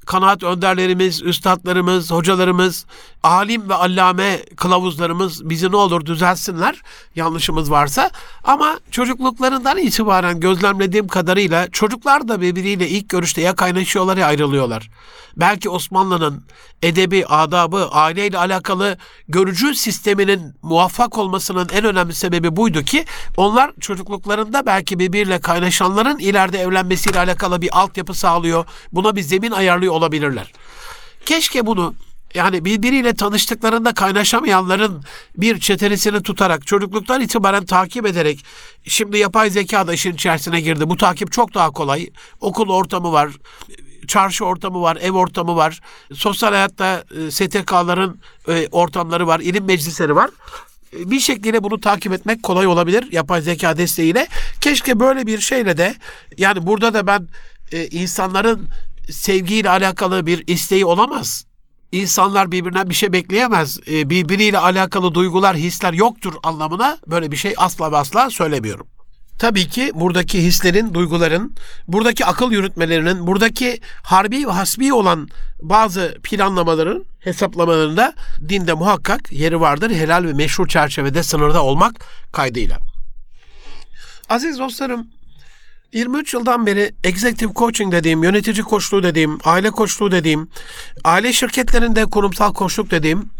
kanaat 0.06 0.42
önderlerimiz, 0.42 1.22
üstadlarımız, 1.22 2.10
hocalarımız, 2.10 2.86
alim 3.22 3.68
ve 3.68 3.74
allame 3.74 4.42
kılavuzlarımız 4.56 5.50
bizi 5.50 5.70
ne 5.72 5.76
olur 5.76 6.06
düzelsinler 6.06 6.82
yanlışımız 7.16 7.70
varsa. 7.70 8.10
Ama 8.44 8.78
çocukluklarından 8.90 9.78
itibaren 9.78 10.40
gözlemlediğim 10.40 11.08
kadarıyla 11.08 11.70
çocuklar 11.70 12.28
da 12.28 12.40
birbiriyle 12.40 12.88
ilk 12.88 13.08
görüşte 13.08 13.40
ya 13.40 13.54
kaynaşıyorlar 13.54 14.16
ya 14.16 14.26
ayrılıyorlar. 14.26 14.90
Belki 15.36 15.68
Osmanlı'nın 15.68 16.44
edebi, 16.82 17.26
adabı, 17.26 17.88
aileyle 17.90 18.38
alakalı 18.38 18.98
görücü 19.28 19.74
sisteminin 19.74 20.54
muvaffak 20.62 21.18
olmasının 21.18 21.68
en 21.72 21.84
önemli 21.84 22.14
sebebi 22.14 22.56
buydu 22.56 22.82
ki 22.82 23.04
onlar 23.36 23.72
çocukluklarında 23.80 24.66
belki 24.66 24.98
birbiriyle 24.98 25.40
kaynaşanların 25.40 26.18
ileride 26.18 26.58
evlenmesiyle 26.58 27.18
alakalı 27.18 27.62
bir 27.62 27.78
altyapı 27.80 28.14
sağlıyor. 28.14 28.64
Buna 28.92 29.16
bir 29.16 29.22
zemin 29.22 29.50
ayarlıyor 29.50 29.89
olabilirler. 29.90 30.52
Keşke 31.26 31.66
bunu 31.66 31.94
yani 32.34 32.64
birbiriyle 32.64 33.14
tanıştıklarında 33.14 33.94
kaynaşamayanların 33.94 35.02
bir 35.36 35.60
çeteresini 35.60 36.22
tutarak 36.22 36.66
çocukluktan 36.66 37.20
itibaren 37.20 37.64
takip 37.64 38.06
ederek 38.06 38.44
şimdi 38.84 39.18
yapay 39.18 39.50
zeka 39.50 39.86
da 39.86 39.92
işin 39.92 40.14
içerisine 40.14 40.60
girdi. 40.60 40.88
Bu 40.88 40.96
takip 40.96 41.32
çok 41.32 41.54
daha 41.54 41.70
kolay. 41.70 42.10
Okul 42.40 42.68
ortamı 42.68 43.12
var, 43.12 43.30
çarşı 44.08 44.44
ortamı 44.44 44.82
var, 44.82 44.98
ev 45.00 45.12
ortamı 45.12 45.56
var. 45.56 45.80
Sosyal 46.14 46.50
hayatta 46.50 47.04
e, 47.26 47.30
STK'ların 47.30 48.20
e, 48.48 48.68
ortamları 48.72 49.26
var, 49.26 49.40
ilim 49.40 49.64
meclisleri 49.64 50.16
var 50.16 50.30
e, 50.92 51.10
bir 51.10 51.20
şekilde 51.20 51.62
bunu 51.62 51.80
takip 51.80 52.12
etmek 52.12 52.42
kolay 52.42 52.66
olabilir 52.66 53.12
yapay 53.12 53.42
zeka 53.42 53.76
desteğiyle. 53.76 54.26
Keşke 54.60 55.00
böyle 55.00 55.26
bir 55.26 55.38
şeyle 55.40 55.76
de 55.76 55.94
yani 56.38 56.66
burada 56.66 56.94
da 56.94 57.06
ben 57.06 57.28
insanların 57.90 58.68
sevgiyle 59.12 59.70
alakalı 59.70 60.26
bir 60.26 60.44
isteği 60.46 60.84
olamaz. 60.84 61.44
İnsanlar 61.92 62.52
birbirinden 62.52 62.90
bir 62.90 62.94
şey 62.94 63.12
bekleyemez. 63.12 63.78
E, 63.90 64.10
birbiriyle 64.10 64.58
alakalı 64.58 65.14
duygular, 65.14 65.56
hisler 65.56 65.92
yoktur 65.92 66.34
anlamına 66.42 66.98
böyle 67.06 67.32
bir 67.32 67.36
şey 67.36 67.54
asla 67.56 67.92
ve 67.92 67.96
asla 67.96 68.30
söylemiyorum. 68.30 68.86
Tabii 69.38 69.68
ki 69.68 69.90
buradaki 69.94 70.42
hislerin, 70.42 70.94
duyguların, 70.94 71.54
buradaki 71.88 72.24
akıl 72.24 72.52
yürütmelerinin, 72.52 73.26
buradaki 73.26 73.80
harbi 74.02 74.46
ve 74.46 74.50
hasbi 74.50 74.92
olan 74.92 75.28
bazı 75.62 76.18
planlamaların, 76.22 77.04
hesaplamalarında 77.20 78.14
dinde 78.48 78.72
muhakkak 78.72 79.32
yeri 79.32 79.60
vardır. 79.60 79.90
Helal 79.90 80.24
ve 80.24 80.32
meşru 80.32 80.68
çerçevede 80.68 81.22
sınırda 81.22 81.64
olmak 81.64 82.04
kaydıyla. 82.32 82.78
Aziz 84.28 84.58
dostlarım, 84.58 85.06
23 85.92 86.34
yıldan 86.34 86.66
beri 86.66 86.92
executive 87.04 87.52
coaching 87.54 87.92
dediğim, 87.92 88.22
yönetici 88.22 88.62
koçluğu 88.62 89.02
dediğim, 89.02 89.38
aile 89.44 89.70
koçluğu 89.70 90.10
dediğim, 90.10 90.48
aile 91.04 91.32
şirketlerinde 91.32 92.04
kurumsal 92.06 92.54
koçluk 92.54 92.90
dediğim 92.90 93.30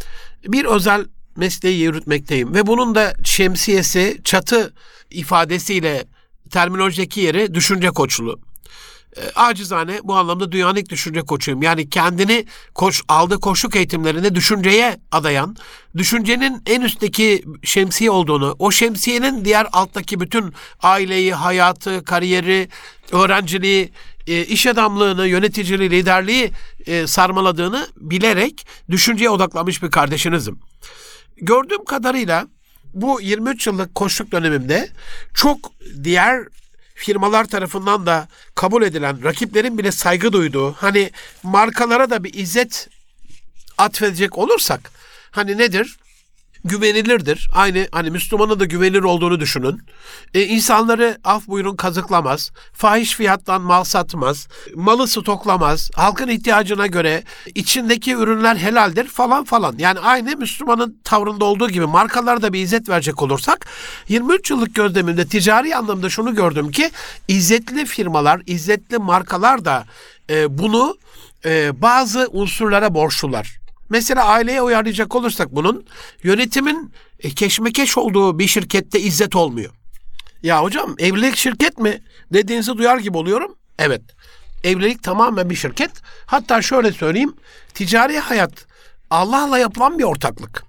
bir 0.49 0.65
özel 0.65 1.05
mesleği 1.37 1.81
yürütmekteyim. 1.81 2.55
Ve 2.55 2.67
bunun 2.67 2.95
da 2.95 3.15
şemsiyesi, 3.25 4.21
çatı 4.25 4.75
ifadesiyle 5.11 6.05
terminolojideki 6.51 7.21
yeri 7.21 7.55
düşünce 7.55 7.91
koçluğu. 7.91 8.50
E, 9.17 9.21
acizane 9.35 10.01
bu 10.05 10.15
anlamda 10.15 10.53
dünyanın 10.53 10.77
ilk 10.77 10.89
düşünce 10.89 11.23
koçuyum. 11.23 11.63
Yani 11.63 11.91
kendini 11.91 12.47
koç, 12.75 13.03
aldığı 13.09 13.41
koçluk 13.41 13.77
eğitimlerinde 13.77 14.35
düşünceye 14.35 15.01
adayan, 15.13 15.57
düşüncenin 15.97 16.63
en 16.67 16.81
üstteki 16.81 17.45
şemsiye 17.63 18.11
olduğunu, 18.11 18.57
o 18.59 18.71
şemsiyenin 18.71 19.45
diğer 19.45 19.67
alttaki 19.73 20.21
bütün 20.21 20.55
aileyi, 20.83 21.35
hayatı, 21.35 22.05
kariyeri, 22.05 22.69
öğrenciliği, 23.13 23.93
e, 24.27 24.45
iş 24.45 24.67
adamlığını, 24.67 25.27
yöneticiliği, 25.27 25.91
liderliği 25.91 26.51
e, 26.87 27.07
sarmaladığını 27.07 27.87
bilerek 27.97 28.67
düşünceye 28.91 29.31
odaklanmış 29.31 29.83
bir 29.83 29.91
kardeşinizim. 29.91 30.59
Gördüğüm 31.37 31.85
kadarıyla 31.85 32.47
bu 32.95 33.21
23 33.21 33.67
yıllık 33.67 33.95
koçluk 33.95 34.33
dönemimde 34.33 34.89
çok 35.35 35.73
diğer 36.05 36.45
firmalar 37.01 37.45
tarafından 37.45 38.07
da 38.07 38.29
kabul 38.55 38.83
edilen, 38.83 39.25
rakiplerin 39.25 39.79
bile 39.79 39.93
saygı 39.93 40.33
duyduğu, 40.33 40.73
hani 40.73 41.11
markalara 41.43 42.11
da 42.11 42.25
bir 42.25 42.35
izzet 42.35 42.89
atfedecek 43.79 44.39
olursak, 44.39 44.91
hani 45.31 45.59
nedir? 45.59 45.99
Güvenilirdir. 46.65 47.51
Aynı 47.55 47.89
hani 47.93 48.11
Müslümana 48.11 48.61
da 48.61 48.65
güvenilir 48.65 49.03
olduğunu 49.03 49.41
düşünün. 49.41 49.83
E, 50.35 50.43
insanları 50.43 51.19
af 51.25 51.47
buyurun 51.47 51.77
kazıklamaz. 51.77 52.51
Fahiş 52.73 53.15
fiyattan 53.15 53.63
mal 53.63 53.85
satmaz. 53.85 54.49
Malı 54.75 55.09
stoklamaz. 55.09 55.91
Halkın 55.95 56.29
ihtiyacına 56.29 56.87
göre 56.87 57.23
içindeki 57.55 58.15
ürünler 58.15 58.57
helaldir 58.57 59.07
falan 59.07 59.45
falan. 59.45 59.75
Yani 59.79 60.01
aynı 60.01 60.37
Müslümanın 60.37 61.01
tavrında 61.05 61.45
olduğu 61.45 61.69
gibi 61.71 61.87
markalara 61.87 62.43
da 62.43 62.53
bir 62.53 62.63
izzet 62.63 62.89
verecek 62.89 63.23
olursak 63.23 63.67
23 64.09 64.51
yıllık 64.51 64.75
gözlemimde 64.75 65.27
ticari 65.27 65.77
anlamda 65.77 66.11
şunu 66.11 66.35
gördüm 66.35 66.71
ki 66.71 66.91
izzetli 67.29 67.87
firmalar, 67.87 68.43
izzetli 68.47 68.99
markalar 68.99 69.65
da 69.65 69.85
e, 70.31 70.59
bunu 70.59 70.97
e, 71.45 71.83
bazı 71.83 72.29
unsurlara 72.33 72.95
borçlular. 72.95 73.61
Mesela 73.91 74.25
aileye 74.25 74.63
uyarlayacak 74.63 75.17
olursak 75.17 75.49
bunun 75.53 75.87
yönetimin 76.23 76.93
e, 77.21 77.31
keşmekeş 77.31 77.99
olduğu 77.99 78.39
bir 78.39 78.47
şirkette 78.47 79.01
izzet 79.01 79.37
olmuyor. 79.37 79.75
Ya 80.43 80.63
hocam 80.63 80.95
evlilik 80.99 81.37
şirket 81.37 81.79
mi 81.79 82.03
dediğinizi 82.33 82.79
duyar 82.79 82.99
gibi 82.99 83.17
oluyorum. 83.17 83.55
Evet. 83.79 84.03
Evlilik 84.65 85.03
tamamen 85.03 85.51
bir 85.51 85.55
şirket. 85.55 85.91
Hatta 86.27 86.63
şöyle 86.63 86.93
söyleyeyim. 86.93 87.35
Ticari 87.75 88.19
hayat 88.19 88.53
Allah'la 89.11 89.59
yapılan 89.59 89.99
bir 89.99 90.05
ortaklık. 90.05 90.63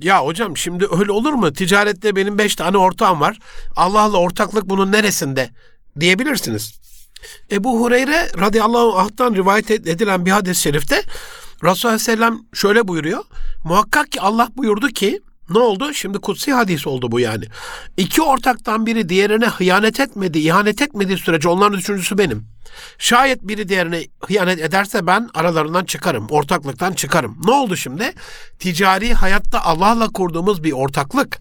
Ya 0.00 0.24
hocam 0.24 0.56
şimdi 0.56 0.86
öyle 0.98 1.12
olur 1.12 1.32
mu? 1.32 1.52
Ticarette 1.52 2.16
benim 2.16 2.38
beş 2.38 2.56
tane 2.56 2.78
ortağım 2.78 3.20
var. 3.20 3.38
Allah'la 3.76 4.16
ortaklık 4.16 4.68
bunun 4.68 4.92
neresinde? 4.92 5.50
Diyebilirsiniz. 6.00 6.74
Ebu 7.50 7.80
Hureyre 7.80 8.28
radıyallahu 8.40 8.98
anh'tan 8.98 9.34
rivayet 9.34 9.70
edilen 9.70 10.26
bir 10.26 10.30
hadis-i 10.30 10.62
şerifte 10.62 11.02
Resulullah 11.64 11.94
Aleyhisselam 11.94 12.42
şöyle 12.54 12.88
buyuruyor. 12.88 13.24
Muhakkak 13.64 14.12
ki 14.12 14.20
Allah 14.20 14.48
buyurdu 14.56 14.88
ki 14.88 15.20
Ne 15.50 15.58
oldu? 15.58 15.94
Şimdi 15.94 16.18
kutsi 16.18 16.52
hadis 16.52 16.86
oldu 16.86 17.12
bu 17.12 17.20
yani. 17.20 17.44
İki 17.96 18.22
ortaktan 18.22 18.86
biri 18.86 19.08
diğerine 19.08 19.46
hıyanet 19.46 20.00
etmedi, 20.00 20.38
ihanet 20.38 20.82
etmediği 20.82 21.18
sürece 21.18 21.48
onların 21.48 21.78
üçüncüsü 21.78 22.18
benim. 22.18 22.46
Şayet 22.98 23.42
biri 23.42 23.68
diğerine 23.68 24.04
hıyanet 24.20 24.60
ederse 24.60 25.06
ben 25.06 25.28
aralarından 25.34 25.84
çıkarım, 25.84 26.26
ortaklıktan 26.30 26.92
çıkarım. 26.92 27.38
Ne 27.44 27.50
oldu 27.50 27.76
şimdi? 27.76 28.12
Ticari 28.58 29.14
hayatta 29.14 29.60
Allah'la 29.64 30.08
kurduğumuz 30.08 30.64
bir 30.64 30.72
ortaklık. 30.72 31.38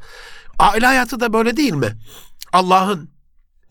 Aile 0.59 0.85
hayatı 0.85 1.19
da 1.19 1.33
böyle 1.33 1.57
değil 1.57 1.73
mi? 1.73 1.97
Allah'ın 2.53 3.09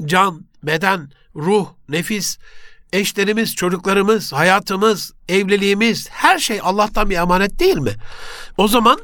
can, 0.05 0.47
beden, 0.63 1.11
ruh, 1.37 1.67
nefis, 1.89 2.39
eşlerimiz, 2.95 3.55
çocuklarımız, 3.55 4.33
hayatımız, 4.33 5.13
evliliğimiz 5.29 6.09
her 6.11 6.39
şey 6.39 6.61
Allah'tan 6.63 7.11
bir 7.11 7.17
emanet 7.17 7.59
değil 7.59 7.77
mi? 7.77 7.93
O 8.57 8.69
zaman 8.69 8.99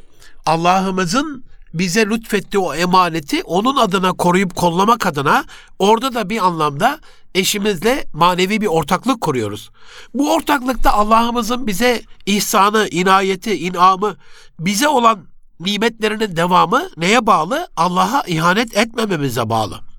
Allah'ımızın 0.46 1.44
bize 1.74 2.06
lütfettiği 2.06 2.60
o 2.60 2.74
emaneti 2.74 3.42
onun 3.42 3.76
adına 3.76 4.12
koruyup 4.12 4.56
kollamak 4.56 5.06
adına 5.06 5.44
orada 5.78 6.14
da 6.14 6.30
bir 6.30 6.46
anlamda 6.46 6.98
eşimizle 7.34 8.04
manevi 8.12 8.60
bir 8.60 8.66
ortaklık 8.66 9.20
kuruyoruz. 9.20 9.70
Bu 10.14 10.34
ortaklıkta 10.34 10.92
Allah'ımızın 10.92 11.66
bize 11.66 12.02
ihsanı, 12.26 12.88
inayeti, 12.90 13.66
inamı, 13.66 14.16
bize 14.58 14.88
olan 14.88 15.26
nimetlerinin 15.60 16.36
devamı 16.36 16.88
neye 16.96 17.26
bağlı? 17.26 17.68
Allah'a 17.76 18.22
ihanet 18.26 18.76
etmememize 18.76 19.48
bağlı. 19.48 19.89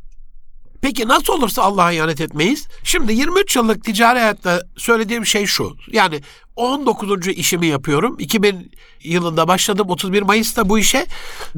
Peki 0.82 1.08
nasıl 1.08 1.34
olursa 1.34 1.64
Allah'a 1.64 1.92
ihanet 1.92 2.22
etmeyiz? 2.22 2.68
Şimdi 2.84 3.14
23 3.14 3.56
yıllık 3.56 3.84
ticari 3.84 4.20
hayatta 4.20 4.62
söylediğim 4.78 5.26
şey 5.26 5.46
şu. 5.46 5.76
Yani 5.92 6.22
19. 6.56 7.28
işimi 7.28 7.68
yapıyorum. 7.68 8.16
2000 8.20 8.72
yılında 9.04 9.48
başladım. 9.48 9.90
31 9.90 10.22
Mayıs'ta 10.22 10.70
bu 10.70 10.80
işe 10.80 11.06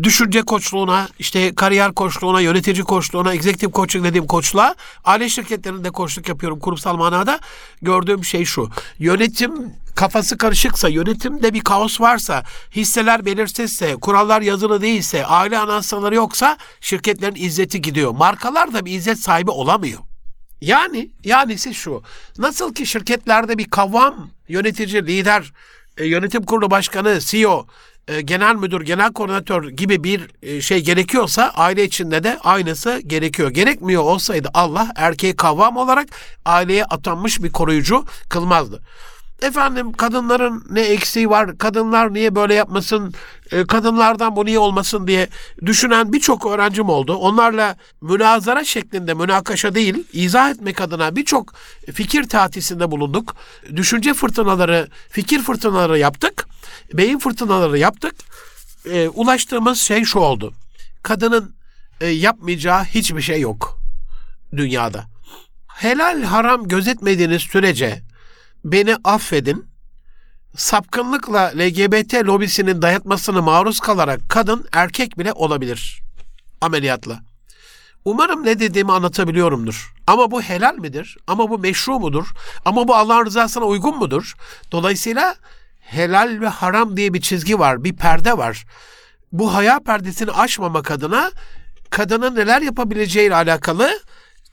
düşünce 0.03 0.41
koçluğuna, 0.41 1.07
işte 1.19 1.55
kariyer 1.55 1.93
koçluğuna, 1.93 2.41
yönetici 2.41 2.83
koçluğuna, 2.83 3.33
executive 3.33 3.71
coaching 3.71 4.05
dediğim 4.05 4.27
koçluğa, 4.27 4.75
aile 5.03 5.29
şirketlerinde 5.29 5.89
koçluk 5.89 6.29
yapıyorum 6.29 6.59
kurumsal 6.59 6.97
manada. 6.97 7.39
Gördüğüm 7.81 8.25
şey 8.25 8.45
şu. 8.45 8.69
Yönetim 8.99 9.73
kafası 9.95 10.37
karışıksa, 10.37 10.89
yönetimde 10.89 11.53
bir 11.53 11.61
kaos 11.61 12.01
varsa, 12.01 12.43
hisseler 12.75 13.25
belirsizse, 13.25 13.95
kurallar 13.95 14.41
yazılı 14.41 14.81
değilse, 14.81 15.25
aile 15.25 15.57
anahtarları 15.57 16.15
yoksa 16.15 16.57
şirketlerin 16.81 17.35
izzeti 17.35 17.81
gidiyor. 17.81 18.11
Markalar 18.11 18.73
da 18.73 18.85
bir 18.85 18.91
izzet 18.91 19.19
sahibi 19.19 19.51
olamıyor. 19.51 19.99
Yani, 20.63 21.09
yani 21.23 21.57
siz 21.57 21.75
şu, 21.75 22.03
nasıl 22.37 22.73
ki 22.73 22.85
şirketlerde 22.85 23.57
bir 23.57 23.69
kavram, 23.69 24.29
yönetici, 24.47 25.07
lider, 25.07 25.53
e, 25.97 26.05
yönetim 26.05 26.43
kurulu 26.43 26.71
başkanı, 26.71 27.19
CEO, 27.19 27.67
e, 28.07 28.21
genel 28.21 28.55
müdür, 28.55 28.81
genel 28.81 29.13
koordinatör 29.13 29.69
gibi 29.69 30.03
bir 30.03 30.29
e, 30.41 30.61
şey 30.61 30.83
gerekiyorsa 30.83 31.51
aile 31.55 31.83
içinde 31.83 32.23
de 32.23 32.39
aynısı 32.43 33.01
gerekiyor. 33.07 33.49
Gerekmiyor 33.49 34.03
olsaydı 34.03 34.49
Allah 34.53 34.91
erkeği 34.95 35.35
kavram 35.35 35.77
olarak 35.77 36.07
aileye 36.45 36.85
atanmış 36.85 37.43
bir 37.43 37.51
koruyucu 37.51 38.05
kılmazdı. 38.29 38.81
Efendim 39.43 39.91
kadınların 39.91 40.65
ne 40.69 40.81
eksiği 40.81 41.29
var, 41.29 41.57
kadınlar 41.57 42.13
niye 42.13 42.35
böyle 42.35 42.53
yapmasın, 42.53 43.13
e, 43.51 43.65
kadınlardan 43.65 44.35
bu 44.35 44.45
niye 44.45 44.59
olmasın 44.59 45.07
diye 45.07 45.27
düşünen 45.65 46.13
birçok 46.13 46.45
öğrencim 46.45 46.89
oldu. 46.89 47.15
Onlarla 47.15 47.75
münazara 48.01 48.63
şeklinde 48.63 49.13
münakaşa 49.13 49.75
değil, 49.75 50.03
izah 50.13 50.49
etmek 50.51 50.81
adına 50.81 51.15
birçok 51.15 51.53
fikir 51.93 52.23
tatisinde 52.23 52.91
bulunduk. 52.91 53.35
Düşünce 53.75 54.13
fırtınaları, 54.13 54.87
fikir 55.09 55.41
fırtınaları 55.41 55.99
yaptık, 55.99 56.47
beyin 56.93 57.19
fırtınaları 57.19 57.77
yaptık. 57.77 58.15
E, 58.91 59.07
ulaştığımız 59.07 59.81
şey 59.81 60.03
şu 60.03 60.19
oldu. 60.19 60.53
Kadının 61.03 61.55
e, 62.01 62.07
yapmayacağı 62.07 62.83
hiçbir 62.83 63.21
şey 63.21 63.39
yok 63.39 63.79
dünyada. 64.55 65.05
Helal 65.67 66.23
haram 66.23 66.67
gözetmediğiniz 66.67 67.41
sürece 67.41 68.02
beni 68.65 68.95
affedin, 69.03 69.65
sapkınlıkla 70.55 71.51
LGBT 71.55 72.13
lobisinin 72.13 72.81
dayatmasını 72.81 73.41
maruz 73.41 73.79
kalarak 73.79 74.21
kadın 74.29 74.65
erkek 74.71 75.19
bile 75.19 75.33
olabilir 75.33 76.03
ameliyatla. 76.61 77.19
Umarım 78.05 78.45
ne 78.45 78.59
dediğimi 78.59 78.91
anlatabiliyorumdur. 78.91 79.93
Ama 80.07 80.31
bu 80.31 80.41
helal 80.41 80.75
midir? 80.75 81.17
Ama 81.27 81.49
bu 81.49 81.59
meşru 81.59 81.99
mudur? 81.99 82.27
Ama 82.65 82.87
bu 82.87 82.95
Allah'ın 82.95 83.25
rızasına 83.25 83.65
uygun 83.65 83.97
mudur? 83.97 84.33
Dolayısıyla 84.71 85.35
helal 85.79 86.37
ve 86.41 86.47
haram 86.47 86.97
diye 86.97 87.13
bir 87.13 87.21
çizgi 87.21 87.59
var, 87.59 87.83
bir 87.83 87.95
perde 87.95 88.37
var. 88.37 88.65
Bu 89.31 89.53
haya 89.53 89.79
perdesini 89.79 90.31
aşmamak 90.31 90.91
adına 90.91 91.31
kadının 91.89 92.35
neler 92.35 92.61
yapabileceğiyle 92.61 93.35
alakalı 93.35 93.99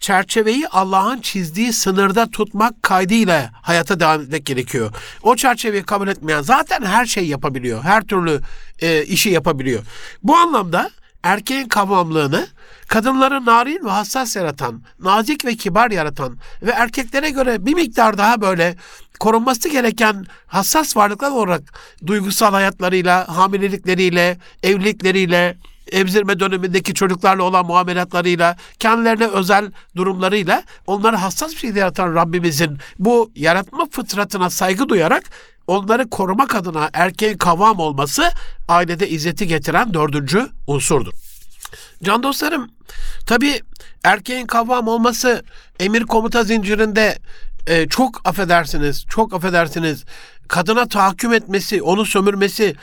çerçeveyi 0.01 0.69
Allah'ın 0.69 1.21
çizdiği 1.21 1.73
sınırda 1.73 2.31
tutmak 2.31 2.83
kaydıyla 2.83 3.51
hayata 3.63 4.01
devam 4.01 4.21
etmek 4.21 4.47
gerekiyor. 4.47 4.93
O 5.23 5.37
çerçeveyi 5.37 5.83
kabul 5.83 6.09
etmeyen 6.09 6.43
zaten 6.43 6.83
her 6.83 7.07
şey 7.07 7.27
yapabiliyor. 7.27 7.83
Her 7.83 8.03
türlü 8.03 8.41
e, 8.79 9.05
işi 9.05 9.31
yapabiliyor. 9.31 9.83
Bu 10.23 10.37
anlamda 10.37 10.91
erkeğin 11.23 11.69
kavramlığını 11.69 12.47
kadınları 12.89 13.45
narin 13.45 13.85
ve 13.85 13.91
hassas 13.91 14.37
yaratan, 14.37 14.83
nazik 14.99 15.45
ve 15.45 15.57
kibar 15.57 15.91
yaratan 15.91 16.39
ve 16.63 16.71
erkeklere 16.71 17.31
göre 17.31 17.67
bir 17.67 17.75
miktar 17.75 18.19
daha 18.19 18.41
böyle 18.41 18.77
korunması 19.21 19.69
gereken 19.69 20.27
hassas 20.47 20.97
varlıklar 20.97 21.31
olarak 21.31 21.63
duygusal 22.07 22.53
hayatlarıyla, 22.53 23.37
hamilelikleriyle, 23.37 24.39
evlilikleriyle, 24.63 25.57
emzirme 25.93 26.41
dönemindeki 26.41 26.95
çocuklarla 26.95 27.43
olan 27.43 27.67
muamelatlarıyla, 27.67 28.57
kendilerine 28.79 29.27
özel 29.27 29.73
durumlarıyla 29.97 30.63
onları 30.87 31.17
hassas 31.17 31.51
bir 31.51 31.57
şekilde 31.57 31.79
yaratan 31.79 32.15
Rabbimizin 32.15 32.79
bu 32.99 33.31
yaratma 33.37 33.87
fıtratına 33.91 34.51
saygı 34.51 34.89
duyarak 34.89 35.25
onları 35.67 36.11
korumak 36.11 36.55
adına 36.55 36.91
erkeğin 36.93 37.39
kavam 37.39 37.79
olması 37.79 38.33
ailede 38.69 39.09
izzeti 39.09 39.47
getiren 39.47 39.95
dördüncü 39.95 40.49
unsurdur. 40.67 41.13
Can 42.03 42.23
dostlarım, 42.23 42.71
tabi 43.27 43.61
erkeğin 44.05 44.47
kavam 44.47 44.89
olması 44.89 45.45
emir 45.81 46.03
komuta 46.03 46.45
zincirinde 46.45 47.19
e, 47.67 47.89
çok 47.89 48.29
affedersiniz, 48.29 49.05
çok 49.09 49.35
affedersiniz 49.35 50.05
kadına 50.51 50.89
tahakküm 50.89 51.33
etmesi, 51.33 51.83
onu 51.83 52.07
sömürmesi, 52.07 52.75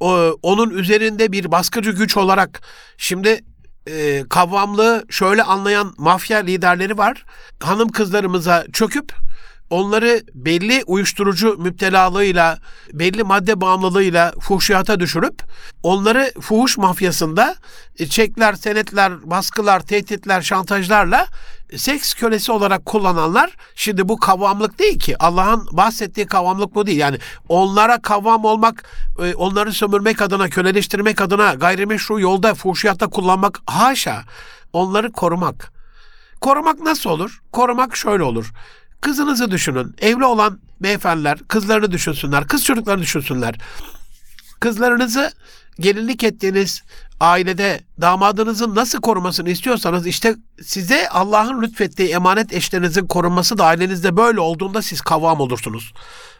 o, 0.00 0.38
onun 0.42 0.70
üzerinde 0.70 1.32
bir 1.32 1.50
baskıcı 1.50 1.90
güç 1.90 2.16
olarak 2.16 2.62
şimdi 2.98 3.40
e, 3.86 4.24
kavramlığı 4.28 5.04
şöyle 5.10 5.42
anlayan 5.42 5.94
mafya 5.98 6.38
liderleri 6.38 6.98
var. 6.98 7.24
Hanım 7.62 7.88
kızlarımıza 7.88 8.66
çöküp 8.72 9.12
onları 9.70 10.22
belli 10.34 10.84
uyuşturucu 10.86 11.56
müptelalığıyla, 11.58 12.58
belli 12.92 13.24
madde 13.24 13.60
bağımlılığıyla 13.60 14.32
fuhşiyata 14.40 15.00
düşürüp 15.00 15.42
onları 15.82 16.32
fuhuş 16.40 16.78
mafyasında 16.78 17.56
e, 17.98 18.06
çekler, 18.06 18.54
senetler, 18.54 19.30
baskılar, 19.30 19.80
tehditler, 19.80 20.42
şantajlarla 20.42 21.26
seks 21.76 22.14
kölesi 22.14 22.52
olarak 22.52 22.86
kullananlar 22.86 23.56
şimdi 23.74 24.08
bu 24.08 24.16
kavamlık 24.16 24.78
değil 24.78 24.98
ki. 24.98 25.16
Allah'ın 25.22 25.68
bahsettiği 25.72 26.26
kavamlık 26.26 26.74
bu 26.74 26.86
değil. 26.86 26.98
Yani 26.98 27.18
onlara 27.48 28.02
kavam 28.02 28.44
olmak, 28.44 28.84
e, 29.22 29.34
onları 29.34 29.72
sömürmek 29.72 30.22
adına, 30.22 30.48
köleleştirmek 30.48 31.20
adına 31.20 31.54
gayrimeşru 31.54 32.20
yolda, 32.20 32.54
fuhşiyatta 32.54 33.06
kullanmak 33.06 33.60
haşa. 33.66 34.22
Onları 34.72 35.12
korumak. 35.12 35.72
Korumak 36.40 36.80
nasıl 36.80 37.10
olur? 37.10 37.40
Korumak 37.52 37.96
şöyle 37.96 38.22
olur. 38.22 38.52
Kızınızı 39.00 39.50
düşünün. 39.50 39.94
Evli 40.00 40.24
olan 40.24 40.60
beyefendiler 40.80 41.38
kızlarını 41.38 41.92
düşünsünler. 41.92 42.46
Kız 42.46 42.64
çocuklarını 42.64 43.02
düşünsünler. 43.02 43.54
Kızlarınızı 44.60 45.32
gelinlik 45.80 46.24
ettiğiniz 46.24 46.82
ailede 47.20 47.80
damadınızın 48.00 48.74
nasıl 48.74 49.00
korumasını 49.00 49.50
istiyorsanız 49.50 50.06
işte 50.06 50.36
size 50.62 51.08
Allah'ın 51.08 51.62
lütfettiği 51.62 52.08
emanet 52.08 52.52
eşlerinizin 52.52 53.06
korunması 53.06 53.58
da 53.58 53.64
ailenizde 53.64 54.16
böyle 54.16 54.40
olduğunda 54.40 54.82
siz 54.82 55.00
kavam 55.00 55.40
olursunuz. 55.40 55.92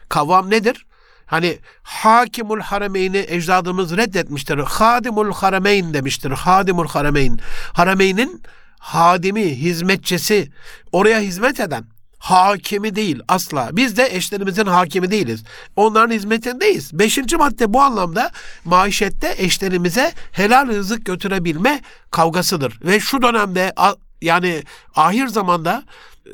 Kavam 0.09 0.49
nedir? 0.49 0.85
Hani 1.25 1.59
hakimul 1.83 2.59
harameyni 2.59 3.25
ecdadımız 3.27 3.97
reddetmiştir. 3.97 4.57
Hadimul 4.57 5.33
harameyn 5.33 5.93
demiştir. 5.93 6.31
Hadimul 6.31 6.87
harameyn. 6.87 7.39
Harameynin 7.73 8.41
hadimi, 8.79 9.45
hizmetçisi, 9.45 10.51
oraya 10.91 11.19
hizmet 11.19 11.59
eden 11.59 11.85
hakimi 12.19 12.95
değil 12.95 13.19
asla. 13.27 13.69
Biz 13.71 13.97
de 13.97 14.15
eşlerimizin 14.15 14.65
hakimi 14.65 15.11
değiliz. 15.11 15.43
Onların 15.75 16.15
hizmetindeyiz. 16.15 16.99
Beşinci 16.99 17.37
madde 17.37 17.73
bu 17.73 17.81
anlamda 17.81 18.31
maişette 18.65 19.35
eşlerimize 19.37 20.13
helal 20.31 20.67
rızık 20.67 21.05
götürebilme 21.05 21.81
kavgasıdır. 22.11 22.79
Ve 22.83 22.99
şu 22.99 23.21
dönemde 23.21 23.73
yani 24.21 24.63
ahir 24.95 25.27
zamanda 25.27 25.83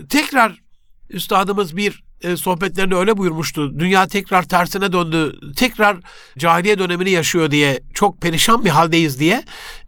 tekrar 0.09 0.63
üstadımız 1.09 1.77
bir 1.77 2.03
e, 2.23 2.37
sohbetlerinde 2.37 2.95
öyle 2.95 3.17
buyurmuştu. 3.17 3.79
Dünya 3.79 4.07
tekrar 4.07 4.43
tersine 4.43 4.91
döndü. 4.91 5.39
Tekrar 5.55 5.97
cahiliye 6.37 6.79
dönemini 6.79 7.09
yaşıyor 7.09 7.51
diye 7.51 7.79
çok 7.93 8.21
perişan 8.21 8.65
bir 8.65 8.69
haldeyiz 8.69 9.19
diye. 9.19 9.43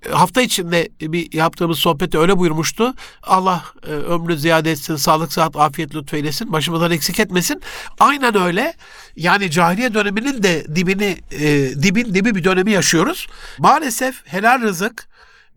E, 0.05 0.09
hafta 0.09 0.41
içinde 0.41 0.89
bir 1.01 1.33
yaptığımız 1.33 1.79
sohbette 1.79 2.17
öyle 2.17 2.37
buyurmuştu. 2.37 2.93
Allah 3.23 3.63
e, 3.87 3.91
ömrü 3.91 4.37
ziyade 4.37 4.71
etsin, 4.71 4.95
sağlık, 4.95 5.33
sıhhat, 5.33 5.55
afiyet 5.55 5.95
lütfeylesin. 5.95 6.51
Başımızdan 6.51 6.91
eksik 6.91 7.19
etmesin. 7.19 7.61
Aynen 7.99 8.37
öyle. 8.37 8.73
Yani 9.15 9.51
cahiliye 9.51 9.93
döneminin 9.93 10.43
de 10.43 10.75
dibini 10.75 11.17
e, 11.31 11.47
dibin 11.83 12.13
dibi 12.13 12.35
bir 12.35 12.43
dönemi 12.43 12.71
yaşıyoruz. 12.71 13.27
Maalesef 13.57 14.15
helal 14.25 14.61
rızık 14.61 15.07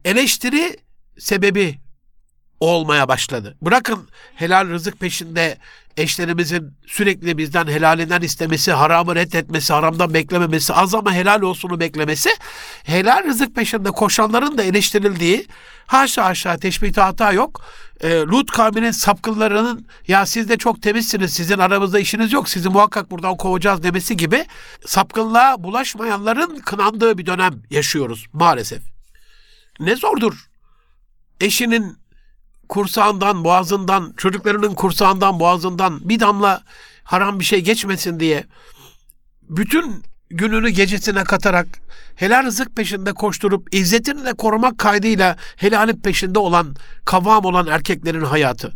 eleştiri 0.04 0.76
sebebi 1.18 1.78
olmaya 2.60 3.08
başladı. 3.08 3.56
Bırakın 3.62 4.08
helal 4.34 4.68
rızık 4.68 5.00
peşinde 5.00 5.58
eşlerimizin 5.98 6.78
sürekli 6.86 7.38
bizden 7.38 7.66
helalinden 7.66 8.20
istemesi, 8.20 8.72
haramı 8.72 9.14
reddetmesi, 9.14 9.72
haramdan 9.72 10.14
beklememesi, 10.14 10.74
az 10.74 10.94
ama 10.94 11.12
helal 11.12 11.42
olsunu 11.42 11.80
beklemesi, 11.80 12.30
helal 12.84 13.24
rızık 13.24 13.54
peşinde 13.54 13.90
koşanların 13.90 14.58
da 14.58 14.62
eleştirildiği, 14.62 15.46
haşa 15.86 16.24
haşa 16.24 16.56
teşbihte 16.56 17.00
hata 17.00 17.32
yok. 17.32 17.64
E, 18.00 18.10
Lut 18.10 18.50
kavminin 18.50 18.90
sapkınlarının 18.90 19.86
ya 20.08 20.26
siz 20.26 20.48
de 20.48 20.56
çok 20.56 20.82
temizsiniz, 20.82 21.32
sizin 21.32 21.58
aramızda 21.58 21.98
işiniz 21.98 22.32
yok, 22.32 22.48
sizi 22.48 22.68
muhakkak 22.68 23.10
buradan 23.10 23.36
kovacağız 23.36 23.82
demesi 23.82 24.16
gibi 24.16 24.44
sapkınlığa 24.86 25.62
bulaşmayanların 25.62 26.58
kınandığı 26.58 27.18
bir 27.18 27.26
dönem 27.26 27.62
yaşıyoruz 27.70 28.26
maalesef. 28.32 28.82
Ne 29.80 29.96
zordur 29.96 30.48
eşinin 31.40 31.98
kursağından, 32.68 33.44
boğazından, 33.44 34.12
çocuklarının 34.16 34.74
kursağından, 34.74 35.40
boğazından 35.40 36.08
bir 36.08 36.20
damla 36.20 36.62
haram 37.04 37.40
bir 37.40 37.44
şey 37.44 37.60
geçmesin 37.60 38.20
diye 38.20 38.44
bütün 39.42 40.02
gününü 40.30 40.70
gecesine 40.70 41.24
katarak 41.24 41.66
helal 42.16 42.44
rızık 42.44 42.76
peşinde 42.76 43.12
koşturup 43.12 43.74
izzetini 43.74 44.24
de 44.24 44.32
korumak 44.32 44.78
kaydıyla 44.78 45.36
helalin 45.56 46.00
peşinde 46.00 46.38
olan, 46.38 46.76
kavam 47.04 47.44
olan 47.44 47.66
erkeklerin 47.66 48.24
hayatı. 48.24 48.72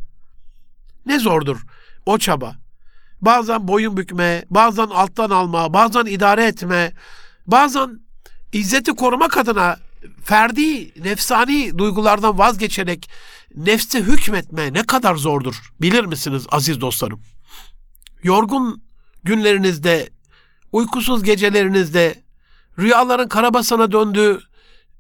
Ne 1.07 1.19
zordur 1.19 1.61
o 2.07 2.19
çaba. 2.19 2.55
Bazen 3.21 3.69
boyun 3.69 3.97
bükme, 3.97 4.45
bazen 4.51 4.87
alttan 4.87 5.31
alma, 5.31 5.73
bazen 5.73 6.07
idare 6.07 6.45
etme, 6.45 6.93
bazen 7.47 8.01
izzeti 8.53 8.93
korumak 8.93 9.37
adına 9.37 9.77
ferdi, 10.25 10.93
nefsani 11.05 11.79
duygulardan 11.79 12.39
vazgeçerek 12.39 13.11
nefse 13.57 14.01
hükmetme 14.01 14.73
ne 14.73 14.83
kadar 14.83 15.15
zordur 15.15 15.73
bilir 15.81 16.05
misiniz 16.05 16.47
aziz 16.51 16.81
dostlarım? 16.81 17.21
Yorgun 18.23 18.83
günlerinizde, 19.25 20.11
uykusuz 20.73 21.23
gecelerinizde, 21.23 22.23
rüyaların 22.79 23.29
karabasana 23.29 23.93
döndüğü, 23.93 24.41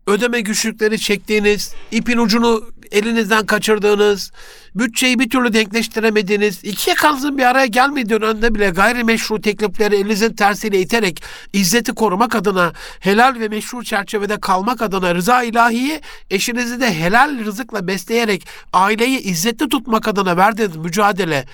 ödeme 0.07 0.41
güçlükleri 0.41 0.99
çektiğiniz, 0.99 1.75
ipin 1.91 2.19
ucunu 2.19 2.73
elinizden 2.93 3.47
kaçırdığınız, 3.47 4.33
bütçeyi 4.75 5.19
bir 5.19 5.31
türlü 5.31 5.53
denkleştiremediğiniz, 5.53 6.65
iki 6.65 6.91
yakanızın 6.91 7.39
bir 7.39 7.43
araya 7.43 7.67
gelmediği 7.67 8.21
dönemde 8.21 8.55
bile 8.55 8.71
gayrimeşru 8.71 9.41
teklifleri 9.41 9.97
elinizin 9.97 10.33
tersiyle 10.33 10.81
iterek 10.81 11.23
izzeti 11.53 11.93
korumak 11.93 12.35
adına, 12.35 12.73
helal 13.01 13.41
ve 13.41 13.49
meşru 13.49 13.85
çerçevede 13.85 14.41
kalmak 14.41 14.83
adına 14.83 15.15
rıza 15.15 15.43
ilahiyi 15.43 16.01
eşinizi 16.31 16.81
de 16.81 16.95
helal 16.95 17.45
rızıkla 17.45 17.87
besleyerek 17.87 18.47
aileyi 18.73 19.19
izzetli 19.19 19.69
tutmak 19.69 20.09
adına 20.09 20.37
verdiğiniz 20.37 20.77
mücadele 20.77 21.45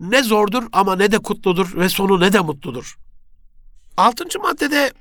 ne 0.00 0.22
zordur 0.22 0.62
ama 0.72 0.96
ne 0.96 1.12
de 1.12 1.18
kutludur 1.18 1.76
ve 1.76 1.88
sonu 1.88 2.20
ne 2.20 2.32
de 2.32 2.40
mutludur. 2.40 2.96
Altıncı 3.96 4.38
maddede 4.38 4.92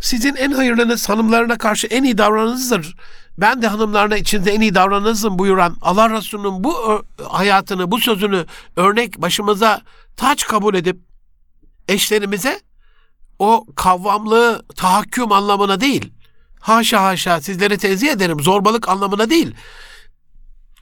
sizin 0.00 0.34
en 0.36 0.50
hayırlınız 0.50 1.08
hanımlarına 1.08 1.58
karşı 1.58 1.86
en 1.86 2.04
iyi 2.04 2.18
davranışınızdır. 2.18 2.94
Ben 3.38 3.62
de 3.62 3.66
hanımlarına 3.66 4.16
içinde 4.16 4.52
en 4.52 4.60
iyi 4.60 4.74
davranınızım 4.74 5.38
buyuran 5.38 5.76
Allah 5.82 6.10
Resulü'nün 6.10 6.64
bu 6.64 7.02
hayatını, 7.28 7.90
bu 7.90 7.98
sözünü 7.98 8.46
örnek 8.76 9.22
başımıza 9.22 9.80
taç 10.16 10.46
kabul 10.46 10.74
edip 10.74 10.96
eşlerimize 11.88 12.60
o 13.38 13.66
kavvamlığı 13.76 14.62
tahakküm 14.76 15.32
anlamına 15.32 15.80
değil, 15.80 16.12
haşa 16.60 17.02
haşa 17.02 17.40
sizleri 17.40 17.78
tenzih 17.78 18.10
ederim 18.10 18.40
zorbalık 18.40 18.88
anlamına 18.88 19.30
değil, 19.30 19.54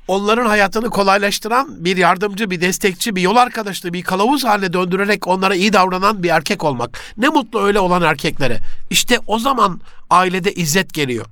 onların 0.08 0.46
hayatını 0.46 0.90
kolaylaştıran 0.90 1.84
bir 1.84 1.96
yardımcı, 1.96 2.50
bir 2.50 2.60
destekçi, 2.60 3.16
bir 3.16 3.22
yol 3.22 3.36
arkadaşı, 3.36 3.92
bir 3.92 4.02
kılavuz 4.02 4.44
haline 4.44 4.72
döndürerek 4.72 5.26
onlara 5.26 5.54
iyi 5.54 5.72
davranan 5.72 6.22
bir 6.22 6.28
erkek 6.28 6.64
olmak. 6.64 7.00
Ne 7.16 7.28
mutlu 7.28 7.60
öyle 7.60 7.80
olan 7.80 8.02
erkeklere. 8.02 8.58
İşte 8.90 9.18
o 9.26 9.38
zaman 9.38 9.80
ailede 10.10 10.52
izzet 10.52 10.94
geliyor. 10.94 11.26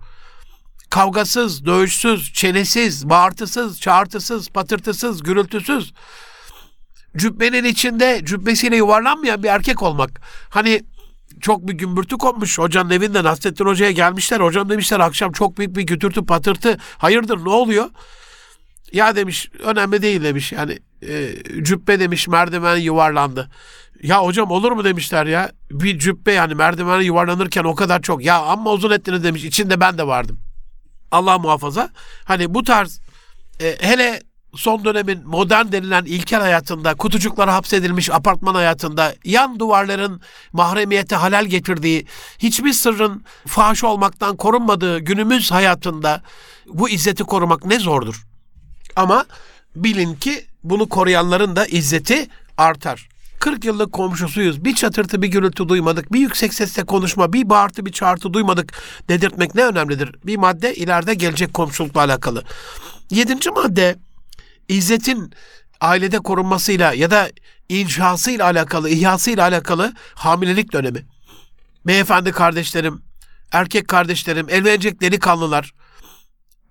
Kavgasız, 0.92 1.66
dövüşsüz, 1.66 2.32
çenesiz, 2.32 3.08
bağırtısız, 3.08 3.80
çağırtısız, 3.80 4.48
patırtısız, 4.48 5.22
gürültüsüz. 5.22 5.92
Cübbenin 7.16 7.64
içinde 7.64 8.20
cübbesiyle 8.24 8.76
yuvarlanmayan 8.76 9.42
bir 9.42 9.48
erkek 9.48 9.82
olmak. 9.82 10.20
Hani 10.50 10.82
çok 11.40 11.68
bir 11.68 11.72
gümbürtü 11.72 12.18
kopmuş. 12.18 12.58
Hocanın 12.58 12.90
evinden 12.90 13.24
Nasrettin 13.24 13.64
Hoca'ya 13.64 13.90
gelmişler. 13.90 14.40
Hocam 14.40 14.68
demişler 14.68 15.00
akşam 15.00 15.32
çok 15.32 15.58
büyük 15.58 15.76
bir 15.76 15.82
gütürtü 15.82 16.26
patırtı. 16.26 16.78
Hayırdır 16.98 17.44
ne 17.44 17.50
oluyor? 17.50 17.90
Ya 18.92 19.16
demiş 19.16 19.50
önemli 19.58 20.02
değil 20.02 20.22
demiş 20.22 20.52
yani 20.52 20.78
e, 21.08 21.34
cübbe 21.62 22.00
demiş 22.00 22.28
merdiven 22.28 22.76
yuvarlandı. 22.76 23.50
Ya 24.02 24.24
hocam 24.24 24.50
olur 24.50 24.72
mu 24.72 24.84
demişler 24.84 25.26
ya 25.26 25.52
bir 25.70 25.98
cübbe 25.98 26.32
yani 26.32 26.54
merdiven 26.54 27.00
yuvarlanırken 27.00 27.64
o 27.64 27.74
kadar 27.74 28.02
çok 28.02 28.24
ya 28.24 28.38
amma 28.42 28.72
uzun 28.72 28.90
ettiniz 28.90 29.24
demiş 29.24 29.44
içinde 29.44 29.80
ben 29.80 29.98
de 29.98 30.06
vardım. 30.06 30.41
Allah 31.12 31.38
muhafaza 31.38 31.90
hani 32.24 32.54
bu 32.54 32.64
tarz 32.64 33.00
e, 33.60 33.76
hele 33.80 34.22
son 34.54 34.84
dönemin 34.84 35.22
modern 35.26 35.72
denilen 35.72 36.04
ilkel 36.04 36.40
hayatında, 36.40 36.94
kutucuklara 36.94 37.54
hapsedilmiş 37.54 38.10
apartman 38.10 38.54
hayatında, 38.54 39.14
yan 39.24 39.58
duvarların 39.58 40.20
mahremiyete 40.52 41.16
halal 41.16 41.44
getirdiği, 41.44 42.06
hiçbir 42.38 42.72
sırrın 42.72 43.24
faş 43.46 43.84
olmaktan 43.84 44.36
korunmadığı 44.36 44.98
günümüz 44.98 45.52
hayatında 45.52 46.22
bu 46.66 46.88
izzeti 46.88 47.24
korumak 47.24 47.64
ne 47.64 47.78
zordur. 47.78 48.26
Ama 48.96 49.24
bilin 49.76 50.14
ki 50.14 50.46
bunu 50.64 50.88
koruyanların 50.88 51.56
da 51.56 51.66
izzeti 51.66 52.28
artar. 52.58 53.08
40 53.42 53.64
yıllık 53.64 53.92
komşusuyuz. 53.92 54.64
Bir 54.64 54.74
çatırtı 54.74 55.22
bir 55.22 55.28
gürültü 55.28 55.68
duymadık. 55.68 56.12
Bir 56.12 56.20
yüksek 56.20 56.54
sesle 56.54 56.84
konuşma, 56.84 57.32
bir 57.32 57.50
bağırtı 57.50 57.86
bir 57.86 57.92
çağırtı 57.92 58.32
duymadık 58.32 58.72
dedirtmek 59.08 59.54
ne 59.54 59.64
önemlidir? 59.64 60.14
Bir 60.26 60.36
madde 60.36 60.74
ileride 60.74 61.14
gelecek 61.14 61.54
komşulukla 61.54 62.00
alakalı. 62.00 62.44
Yedinci 63.10 63.50
madde 63.50 63.96
izzetin 64.68 65.32
ailede 65.80 66.18
korunmasıyla 66.18 66.92
ya 66.92 67.10
da 67.10 67.30
inşasıyla 67.68 68.44
alakalı, 68.44 68.88
ihyasıyla 68.88 69.42
alakalı 69.42 69.92
hamilelik 70.14 70.72
dönemi. 70.72 71.06
Beyefendi 71.86 72.32
kardeşlerim, 72.32 73.02
erkek 73.52 73.88
kardeşlerim, 73.88 74.46
evlenecek 74.50 75.00
delikanlılar, 75.00 75.74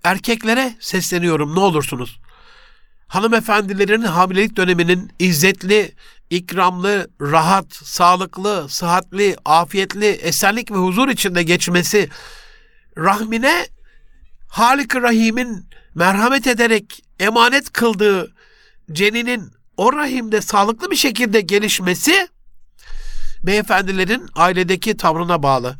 erkeklere 0.03 0.75
sesleniyorum 0.79 1.55
ne 1.55 1.59
olursunuz. 1.59 2.19
Hanımefendilerin 3.11 4.01
hamilelik 4.01 4.57
döneminin 4.57 5.11
izzetli, 5.19 5.95
ikramlı, 6.29 7.09
rahat, 7.21 7.73
sağlıklı, 7.73 8.69
sıhhatli, 8.69 9.35
afiyetli, 9.45 10.05
esenlik 10.05 10.71
ve 10.71 10.75
huzur 10.75 11.09
içinde 11.09 11.43
geçmesi, 11.43 12.09
rahmine 12.97 13.67
Halik 14.47 14.95
Rahim'in 14.95 15.65
merhamet 15.95 16.47
ederek 16.47 17.03
emanet 17.19 17.73
kıldığı 17.73 18.33
ceninin 18.91 19.51
o 19.77 19.93
rahimde 19.93 20.41
sağlıklı 20.41 20.91
bir 20.91 20.95
şekilde 20.95 21.41
gelişmesi 21.41 22.27
beyefendilerin 23.43 24.29
ailedeki 24.35 24.97
tavrına 24.97 25.43
bağlı. 25.43 25.75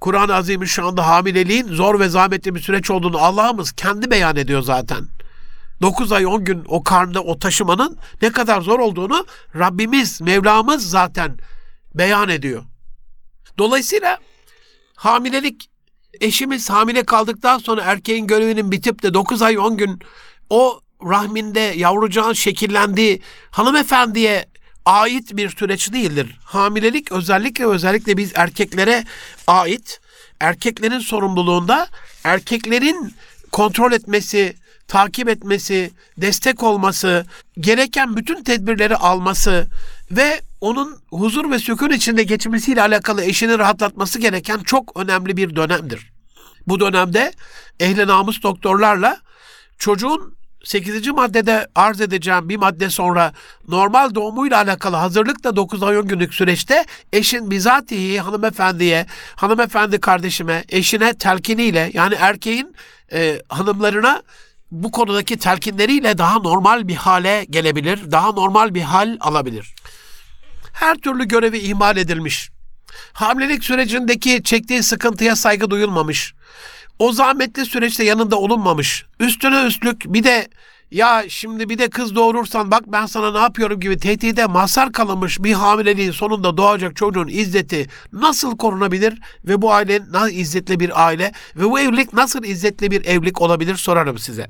Kur'an-ı 0.00 0.34
Azimüşşan'da 0.34 1.06
hamileliğin 1.06 1.68
zor 1.68 2.00
ve 2.00 2.08
zahmetli 2.08 2.54
bir 2.54 2.60
süreç 2.60 2.90
olduğunu 2.90 3.18
Allah'ımız 3.18 3.72
kendi 3.72 4.10
beyan 4.10 4.36
ediyor 4.36 4.62
zaten. 4.62 5.08
9 5.82 6.12
ay 6.12 6.26
10 6.26 6.44
gün 6.44 6.64
o 6.68 6.82
karnında 6.82 7.22
o 7.22 7.38
taşımanın 7.38 7.98
ne 8.22 8.32
kadar 8.32 8.60
zor 8.60 8.78
olduğunu 8.78 9.26
Rabbimiz, 9.54 10.20
Mevlamız 10.20 10.90
zaten 10.90 11.38
beyan 11.94 12.28
ediyor. 12.28 12.64
Dolayısıyla 13.58 14.18
hamilelik 14.96 15.70
eşimiz 16.20 16.70
hamile 16.70 17.04
kaldıktan 17.04 17.58
sonra 17.58 17.82
erkeğin 17.82 18.26
görevinin 18.26 18.70
bitip 18.70 19.02
de 19.02 19.14
9 19.14 19.42
ay 19.42 19.58
10 19.58 19.76
gün 19.76 20.00
o 20.50 20.80
rahminde 21.02 21.60
yavrucağın 21.60 22.32
şekillendiği 22.32 23.22
hanımefendiye 23.50 24.46
ait 24.84 25.36
bir 25.36 25.50
süreç 25.50 25.92
değildir. 25.92 26.38
Hamilelik 26.44 27.12
özellikle 27.12 27.66
özellikle 27.66 28.16
biz 28.16 28.32
erkeklere 28.34 29.04
ait 29.46 30.00
erkeklerin 30.40 30.98
sorumluluğunda 30.98 31.88
erkeklerin 32.24 33.14
kontrol 33.52 33.92
etmesi, 33.92 34.56
takip 34.88 35.28
etmesi, 35.28 35.90
destek 36.16 36.62
olması, 36.62 37.26
gereken 37.60 38.16
bütün 38.16 38.44
tedbirleri 38.44 38.96
alması 38.96 39.66
ve 40.10 40.40
onun 40.60 40.96
huzur 41.10 41.50
ve 41.50 41.58
sükun 41.58 41.90
içinde 41.90 42.22
geçmesiyle 42.22 42.82
alakalı 42.82 43.24
eşini 43.24 43.58
rahatlatması 43.58 44.18
gereken 44.18 44.58
çok 44.58 45.00
önemli 45.00 45.36
bir 45.36 45.56
dönemdir. 45.56 46.12
Bu 46.66 46.80
dönemde 46.80 47.32
ehli 47.80 48.06
namus 48.06 48.42
doktorlarla 48.42 49.16
çocuğun 49.78 50.34
8. 50.64 51.06
maddede 51.08 51.66
arz 51.74 52.00
edeceğim 52.00 52.48
bir 52.48 52.56
madde 52.56 52.90
sonra 52.90 53.32
normal 53.68 54.14
doğumuyla 54.14 54.56
alakalı 54.56 54.96
hazırlıkla 54.96 55.56
9 55.56 55.82
ay 55.82 55.98
10 55.98 56.08
günlük 56.08 56.34
süreçte 56.34 56.84
eşin 57.12 57.50
bizatihi 57.50 58.20
hanımefendiye, 58.20 59.06
hanımefendi 59.36 60.00
kardeşime, 60.00 60.64
eşine 60.68 61.14
telkiniyle 61.14 61.90
yani 61.94 62.14
erkeğin 62.14 62.76
e, 63.12 63.38
hanımlarına 63.48 64.22
bu 64.70 64.90
konudaki 64.90 65.36
telkinleriyle 65.36 66.18
daha 66.18 66.38
normal 66.38 66.88
bir 66.88 66.96
hale 66.96 67.46
gelebilir, 67.50 68.10
daha 68.10 68.32
normal 68.32 68.74
bir 68.74 68.82
hal 68.82 69.16
alabilir. 69.20 69.74
Her 70.72 70.96
türlü 70.96 71.28
görevi 71.28 71.58
ihmal 71.58 71.96
edilmiş. 71.96 72.50
Hamilelik 73.12 73.64
sürecindeki 73.64 74.42
çektiği 74.42 74.82
sıkıntıya 74.82 75.36
saygı 75.36 75.70
duyulmamış 75.70 76.34
o 76.98 77.12
zahmetli 77.12 77.66
süreçte 77.66 78.04
yanında 78.04 78.36
olunmamış. 78.36 79.06
Üstüne 79.20 79.66
üstlük 79.66 80.04
bir 80.04 80.24
de 80.24 80.48
ya 80.90 81.24
şimdi 81.28 81.68
bir 81.68 81.78
de 81.78 81.90
kız 81.90 82.14
doğurursan 82.14 82.70
bak 82.70 82.82
ben 82.86 83.06
sana 83.06 83.32
ne 83.32 83.38
yapıyorum 83.38 83.80
gibi 83.80 83.98
tehdide 83.98 84.46
mazhar 84.46 84.92
kalınmış 84.92 85.42
bir 85.42 85.52
hamileliğin 85.52 86.10
sonunda 86.10 86.56
doğacak 86.56 86.96
çocuğun 86.96 87.28
izzeti 87.28 87.86
nasıl 88.12 88.56
korunabilir 88.56 89.20
ve 89.44 89.62
bu 89.62 89.72
aile 89.72 90.00
nasıl 90.10 90.30
izzetli 90.30 90.80
bir 90.80 91.06
aile 91.06 91.32
ve 91.56 91.64
bu 91.64 91.80
evlilik 91.80 92.12
nasıl 92.12 92.44
izzetli 92.44 92.90
bir 92.90 93.04
evlilik 93.04 93.40
olabilir 93.40 93.76
sorarım 93.76 94.18
size. 94.18 94.46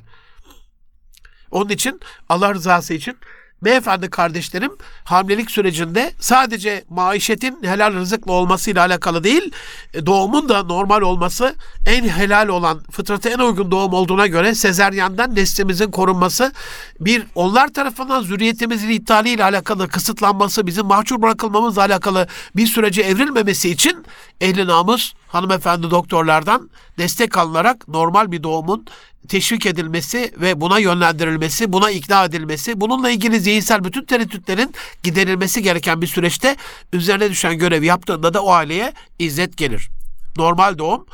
Onun 1.50 1.70
için 1.70 2.00
Allah 2.28 2.54
rızası 2.54 2.94
için 2.94 3.16
Beyefendi 3.64 4.10
kardeşlerim 4.10 4.72
hamilelik 5.04 5.50
sürecinde 5.50 6.12
sadece 6.20 6.84
maişetin 6.90 7.58
helal 7.62 7.94
rızıkla 7.94 8.32
olmasıyla 8.32 8.86
alakalı 8.86 9.24
değil, 9.24 9.52
e, 9.94 10.06
doğumun 10.06 10.48
da 10.48 10.62
normal 10.62 11.00
olması 11.00 11.54
en 11.86 12.08
helal 12.08 12.48
olan, 12.48 12.80
fıtrata 12.90 13.28
en 13.30 13.38
uygun 13.38 13.70
doğum 13.70 13.92
olduğuna 13.92 14.26
göre 14.26 14.54
sezeryandan 14.54 15.34
neslimizin 15.34 15.90
korunması, 15.90 16.52
bir 17.00 17.26
onlar 17.34 17.68
tarafından 17.68 18.22
zürriyetimizin 18.22 18.90
iptaliyle 18.90 19.44
alakalı 19.44 19.88
kısıtlanması, 19.88 20.66
bizim 20.66 20.86
mahcur 20.86 21.22
bırakılmamızla 21.22 21.82
alakalı 21.82 22.28
bir 22.56 22.66
sürece 22.66 23.02
evrilmemesi 23.02 23.70
için 23.70 24.04
ehli 24.40 24.66
namus 24.66 25.12
hanımefendi 25.28 25.90
doktorlardan 25.90 26.70
destek 26.98 27.36
alınarak 27.36 27.88
normal 27.88 28.32
bir 28.32 28.42
doğumun 28.42 28.86
teşvik 29.28 29.66
edilmesi 29.66 30.34
ve 30.40 30.60
buna 30.60 30.78
yönlendirilmesi, 30.78 31.72
buna 31.72 31.90
ikna 31.90 32.24
edilmesi, 32.24 32.80
bununla 32.80 33.10
ilgili 33.10 33.40
zihinsel 33.40 33.84
bütün 33.84 34.04
tereddütlerin 34.04 34.74
giderilmesi 35.02 35.62
gereken 35.62 36.02
bir 36.02 36.06
süreçte 36.06 36.56
üzerine 36.92 37.30
düşen 37.30 37.58
görevi 37.58 37.86
yaptığında 37.86 38.34
da 38.34 38.42
o 38.42 38.50
aileye 38.50 38.92
izzet 39.18 39.56
gelir. 39.56 39.90
Normal 40.36 40.78
doğum 40.78 41.06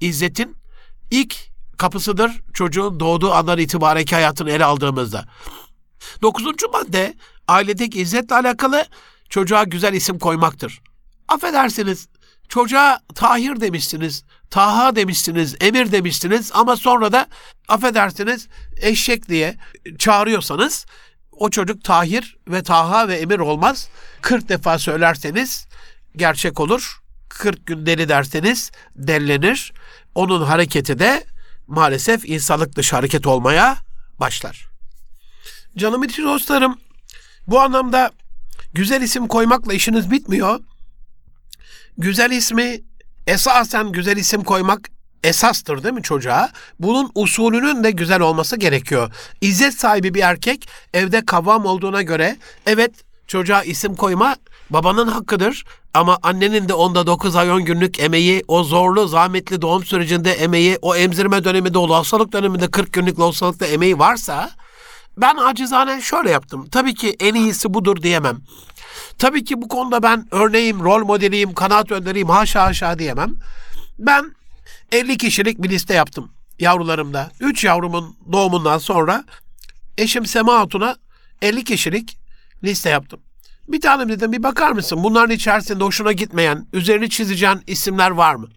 izzetin 0.00 0.56
ilk 1.10 1.36
kapısıdır 1.78 2.32
çocuğun 2.54 3.00
doğduğu 3.00 3.32
andan 3.32 3.58
itibaren 3.58 4.04
hayatını 4.10 4.50
ele 4.50 4.64
aldığımızda. 4.64 5.24
Dokuzuncu 6.22 6.68
madde 6.72 7.14
ailedeki 7.48 8.00
izzetle 8.00 8.34
alakalı 8.34 8.84
çocuğa 9.28 9.64
güzel 9.64 9.94
isim 9.94 10.18
koymaktır. 10.18 10.82
Affedersiniz 11.28 12.08
çocuğa 12.48 13.00
Tahir 13.14 13.60
demişsiniz, 13.60 14.24
Taha 14.50 14.96
demişsiniz, 14.96 15.56
Emir 15.60 15.92
demişsiniz 15.92 16.50
ama 16.54 16.76
sonra 16.76 17.12
da 17.12 17.26
affedersiniz 17.68 18.48
eşek 18.76 19.28
diye 19.28 19.56
çağırıyorsanız 19.98 20.86
o 21.32 21.50
çocuk 21.50 21.84
Tahir 21.84 22.36
ve 22.48 22.62
Taha 22.62 23.08
ve 23.08 23.16
Emir 23.16 23.38
olmaz. 23.38 23.88
40 24.22 24.48
defa 24.48 24.78
söylerseniz 24.78 25.66
gerçek 26.16 26.60
olur. 26.60 27.00
40 27.28 27.66
gün 27.66 27.86
deli 27.86 28.08
derseniz 28.08 28.70
dellenir. 28.96 29.72
Onun 30.14 30.42
hareketi 30.42 30.98
de 30.98 31.24
maalesef 31.66 32.24
insanlık 32.24 32.76
dışı 32.76 32.96
hareket 32.96 33.26
olmaya 33.26 33.76
başlar. 34.20 34.68
Canım 35.76 36.02
için 36.04 36.24
dostlarım 36.24 36.78
bu 37.46 37.60
anlamda 37.60 38.10
güzel 38.74 39.02
isim 39.02 39.28
koymakla 39.28 39.74
işiniz 39.74 40.10
bitmiyor. 40.10 40.60
Güzel 41.98 42.30
ismi 42.30 42.80
esasen 43.26 43.92
güzel 43.92 44.16
isim 44.16 44.44
koymak 44.44 44.80
esastır 45.24 45.82
değil 45.82 45.94
mi 45.94 46.02
çocuğa? 46.02 46.50
Bunun 46.80 47.10
usulünün 47.14 47.84
de 47.84 47.90
güzel 47.90 48.20
olması 48.20 48.56
gerekiyor. 48.56 49.12
İzzet 49.40 49.74
sahibi 49.74 50.14
bir 50.14 50.22
erkek 50.22 50.68
evde 50.94 51.26
kavam 51.26 51.66
olduğuna 51.66 52.02
göre 52.02 52.36
evet 52.66 52.92
çocuğa 53.26 53.62
isim 53.62 53.94
koyma 53.94 54.36
babanın 54.70 55.08
hakkıdır. 55.08 55.64
Ama 55.94 56.18
annenin 56.22 56.68
de 56.68 56.74
onda 56.74 57.06
9 57.06 57.36
ay 57.36 57.50
10 57.50 57.64
günlük 57.64 58.00
emeği, 58.00 58.44
o 58.48 58.64
zorlu, 58.64 59.08
zahmetli 59.08 59.62
doğum 59.62 59.84
sürecinde 59.84 60.32
emeği, 60.32 60.78
o 60.82 60.96
emzirme 60.96 61.44
döneminde, 61.44 61.78
o 61.78 61.94
hastalık 61.94 62.32
döneminde 62.32 62.70
40 62.70 62.92
günlük 62.92 63.18
hastalıkta 63.18 63.66
emeği 63.66 63.98
varsa 63.98 64.50
ben 65.16 65.36
acizane 65.36 66.00
şöyle 66.00 66.30
yaptım. 66.30 66.68
Tabii 66.72 66.94
ki 66.94 67.16
en 67.20 67.34
iyisi 67.34 67.74
budur 67.74 68.02
diyemem. 68.02 68.40
Tabii 69.18 69.44
ki 69.44 69.62
bu 69.62 69.68
konuda 69.68 70.02
ben 70.02 70.26
örneğim, 70.30 70.80
rol 70.80 71.04
modeliyim, 71.04 71.54
kanaat 71.54 71.92
önderiyim, 71.92 72.28
haşa 72.28 72.64
haşa 72.64 72.98
diyemem. 72.98 73.34
Ben 73.98 74.34
50 74.92 75.16
kişilik 75.16 75.62
bir 75.62 75.68
liste 75.68 75.94
yaptım 75.94 76.32
yavrularımda. 76.58 77.30
3 77.40 77.64
yavrumun 77.64 78.16
doğumundan 78.32 78.78
sonra 78.78 79.24
eşim 79.98 80.26
Sema 80.26 80.58
Hatun'a 80.58 80.96
50 81.42 81.64
kişilik 81.64 82.18
liste 82.64 82.90
yaptım. 82.90 83.20
Bir 83.68 83.80
tane 83.80 84.08
dedim 84.08 84.32
bir 84.32 84.42
bakar 84.42 84.72
mısın? 84.72 85.04
Bunların 85.04 85.34
içerisinde 85.34 85.84
hoşuna 85.84 86.12
gitmeyen, 86.12 86.66
üzerini 86.72 87.10
çizeceğin 87.10 87.62
isimler 87.66 88.10
var 88.10 88.34
mı? 88.34 88.48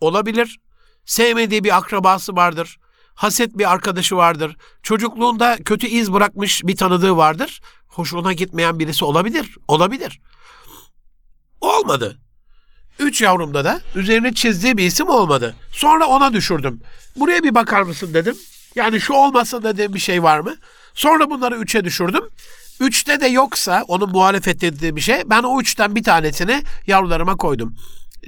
Olabilir. 0.00 0.60
Sevmediği 1.06 1.64
bir 1.64 1.76
akrabası 1.76 2.36
vardır. 2.36 2.78
Haset 3.14 3.58
bir 3.58 3.72
arkadaşı 3.72 4.16
vardır. 4.16 4.56
Çocukluğunda 4.82 5.56
kötü 5.64 5.86
iz 5.86 6.12
bırakmış 6.12 6.62
bir 6.64 6.76
tanıdığı 6.76 7.16
vardır 7.16 7.60
hoşuna 7.92 8.32
gitmeyen 8.32 8.78
birisi 8.78 9.04
olabilir. 9.04 9.56
Olabilir. 9.68 10.20
Olmadı. 11.60 12.18
Üç 12.98 13.22
yavrumda 13.22 13.64
da 13.64 13.80
üzerine 13.94 14.34
çizdiği 14.34 14.76
bir 14.76 14.84
isim 14.86 15.08
olmadı. 15.08 15.56
Sonra 15.72 16.06
ona 16.06 16.32
düşürdüm. 16.32 16.80
Buraya 17.16 17.42
bir 17.42 17.54
bakar 17.54 17.82
mısın 17.82 18.14
dedim. 18.14 18.36
Yani 18.74 19.00
şu 19.00 19.12
olmasa 19.12 19.62
dediğim 19.62 19.94
bir 19.94 19.98
şey 19.98 20.22
var 20.22 20.40
mı? 20.40 20.54
Sonra 20.94 21.30
bunları 21.30 21.56
üçe 21.56 21.84
düşürdüm. 21.84 22.24
Üçte 22.80 23.20
de 23.20 23.26
yoksa 23.26 23.84
onun 23.88 24.10
muhalefet 24.10 24.60
dediği 24.60 24.96
bir 24.96 25.00
şey 25.00 25.22
ben 25.26 25.42
o 25.42 25.60
üçten 25.60 25.94
bir 25.94 26.02
tanesini 26.02 26.62
yavrularıma 26.86 27.36
koydum 27.36 27.76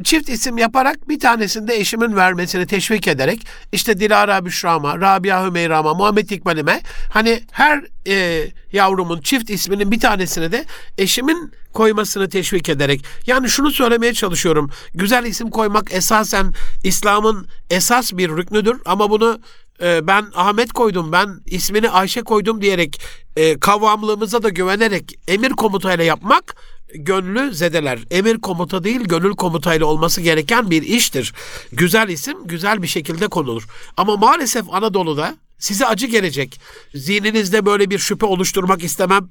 çift 0.02 0.28
isim 0.28 0.58
yaparak 0.58 1.08
bir 1.08 1.20
tanesini 1.20 1.68
de 1.68 1.76
eşimin 1.76 2.16
vermesini 2.16 2.66
teşvik 2.66 3.08
ederek 3.08 3.46
işte 3.72 4.00
Dilara 4.00 4.44
Büşra'ma, 4.44 5.00
Rabia 5.00 5.46
Hümeyra'ma, 5.46 5.94
Muhammed 5.94 6.30
İkbal'ime 6.30 6.80
hani 7.10 7.42
her 7.50 7.84
e, 8.08 8.46
yavrumun 8.72 9.20
çift 9.20 9.50
isminin 9.50 9.90
bir 9.90 10.00
tanesini 10.00 10.52
de 10.52 10.64
eşimin 10.98 11.52
koymasını 11.72 12.28
teşvik 12.28 12.68
ederek 12.68 13.04
yani 13.26 13.48
şunu 13.48 13.70
söylemeye 13.70 14.14
çalışıyorum. 14.14 14.70
Güzel 14.94 15.24
isim 15.24 15.50
koymak 15.50 15.94
esasen 15.94 16.52
İslam'ın 16.84 17.46
esas 17.70 18.12
bir 18.12 18.28
rüknüdür 18.28 18.80
ama 18.84 19.10
bunu 19.10 19.40
e, 19.82 20.06
ben 20.06 20.26
Ahmet 20.34 20.72
koydum, 20.72 21.12
ben 21.12 21.28
ismini 21.46 21.90
Ayşe 21.90 22.22
koydum 22.22 22.62
diyerek 22.62 23.00
e, 23.36 23.60
kavramlığımıza 23.60 24.42
da 24.42 24.48
güvenerek 24.48 25.18
emir 25.28 25.50
komutayla 25.50 26.04
yapmak 26.04 26.56
gönlü 26.94 27.54
zedeler. 27.54 27.98
Emir 28.10 28.38
komuta 28.38 28.84
değil 28.84 29.00
gönül 29.00 29.32
komutayla 29.32 29.86
olması 29.86 30.20
gereken 30.20 30.70
bir 30.70 30.82
iştir. 30.82 31.32
Güzel 31.72 32.08
isim 32.08 32.46
güzel 32.46 32.82
bir 32.82 32.86
şekilde 32.86 33.28
konulur. 33.28 33.66
Ama 33.96 34.16
maalesef 34.16 34.64
Anadolu'da 34.70 35.36
size 35.58 35.86
acı 35.86 36.06
gelecek. 36.06 36.60
Zihninizde 36.94 37.66
böyle 37.66 37.90
bir 37.90 37.98
şüphe 37.98 38.26
oluşturmak 38.26 38.84
istemem. 38.84 39.28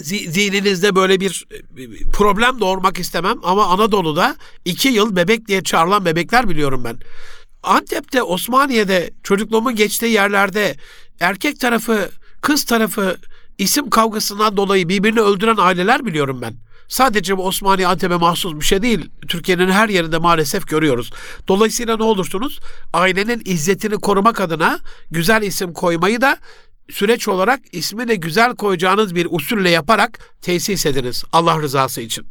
Zihninizde 0.00 0.96
böyle 0.96 1.20
bir 1.20 1.46
problem 2.12 2.60
doğurmak 2.60 2.98
istemem. 2.98 3.38
Ama 3.42 3.66
Anadolu'da 3.66 4.36
iki 4.64 4.88
yıl 4.88 5.16
bebek 5.16 5.48
diye 5.48 5.62
çağrılan 5.62 6.04
bebekler 6.04 6.48
biliyorum 6.48 6.84
ben. 6.84 6.98
Antep'te, 7.62 8.22
Osmaniye'de 8.22 9.10
çocukluğumun 9.22 9.76
geçtiği 9.76 10.12
yerlerde 10.12 10.76
erkek 11.20 11.60
tarafı, 11.60 12.10
kız 12.40 12.64
tarafı 12.64 13.16
isim 13.58 13.90
kavgasından 13.90 14.56
dolayı 14.56 14.88
birbirini 14.88 15.20
öldüren 15.20 15.56
aileler 15.58 16.06
biliyorum 16.06 16.42
ben. 16.42 16.54
Sadece 16.88 17.36
bu 17.36 17.46
Osmaniye 17.46 17.88
Antep'e 17.88 18.16
mahsus 18.16 18.54
bir 18.54 18.64
şey 18.64 18.82
değil. 18.82 19.10
Türkiye'nin 19.28 19.70
her 19.70 19.88
yerinde 19.88 20.18
maalesef 20.18 20.68
görüyoruz. 20.68 21.10
Dolayısıyla 21.48 21.96
ne 21.96 22.02
olursunuz? 22.02 22.60
Ailenin 22.92 23.42
izzetini 23.44 23.94
korumak 23.94 24.40
adına 24.40 24.78
güzel 25.10 25.42
isim 25.42 25.72
koymayı 25.72 26.20
da 26.20 26.38
süreç 26.90 27.28
olarak 27.28 27.60
ismi 27.72 28.08
de 28.08 28.14
güzel 28.14 28.56
koyacağınız 28.56 29.14
bir 29.14 29.26
usulle 29.30 29.70
yaparak 29.70 30.18
tesis 30.42 30.86
ediniz 30.86 31.24
Allah 31.32 31.62
rızası 31.62 32.00
için. 32.00 32.26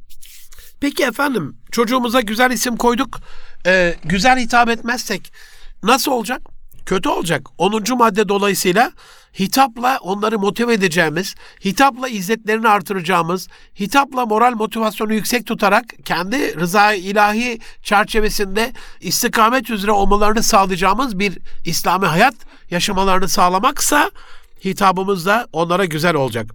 Peki 0.80 1.04
efendim 1.04 1.58
çocuğumuza 1.72 2.22
güzel 2.22 2.52
isim 2.52 2.78
koyduk. 2.78 3.20
Ee, 3.66 3.96
güzel 4.04 4.40
hitap 4.40 4.70
etmezsek 4.70 5.34
nasıl 5.84 6.12
olacak? 6.12 6.53
Kötü 6.86 7.10
olacak. 7.10 7.48
10. 7.58 7.84
madde 7.98 8.30
dolayısıyla 8.30 8.92
hitapla 9.40 9.98
onları 10.02 10.40
motive 10.40 10.74
edeceğimiz, 10.74 11.36
hitapla 11.66 12.10
izzetlerini 12.10 12.70
artıracağımız, 12.70 13.48
hitapla 13.80 14.26
moral 14.26 14.54
motivasyonu 14.54 15.14
yüksek 15.14 15.46
tutarak 15.46 15.86
kendi 16.06 16.60
rıza 16.60 16.94
ilahi 16.94 17.60
çerçevesinde 17.84 18.74
istikamet 19.02 19.70
üzere 19.70 19.92
olmalarını 19.92 20.44
sağlayacağımız 20.44 21.20
bir 21.20 21.38
İslami 21.66 22.06
hayat 22.06 22.36
yaşamalarını 22.72 23.28
sağlamaksa 23.28 24.12
hitabımız 24.66 25.26
da 25.26 25.48
onlara 25.54 25.86
güzel 25.86 26.16
olacak. 26.16 26.52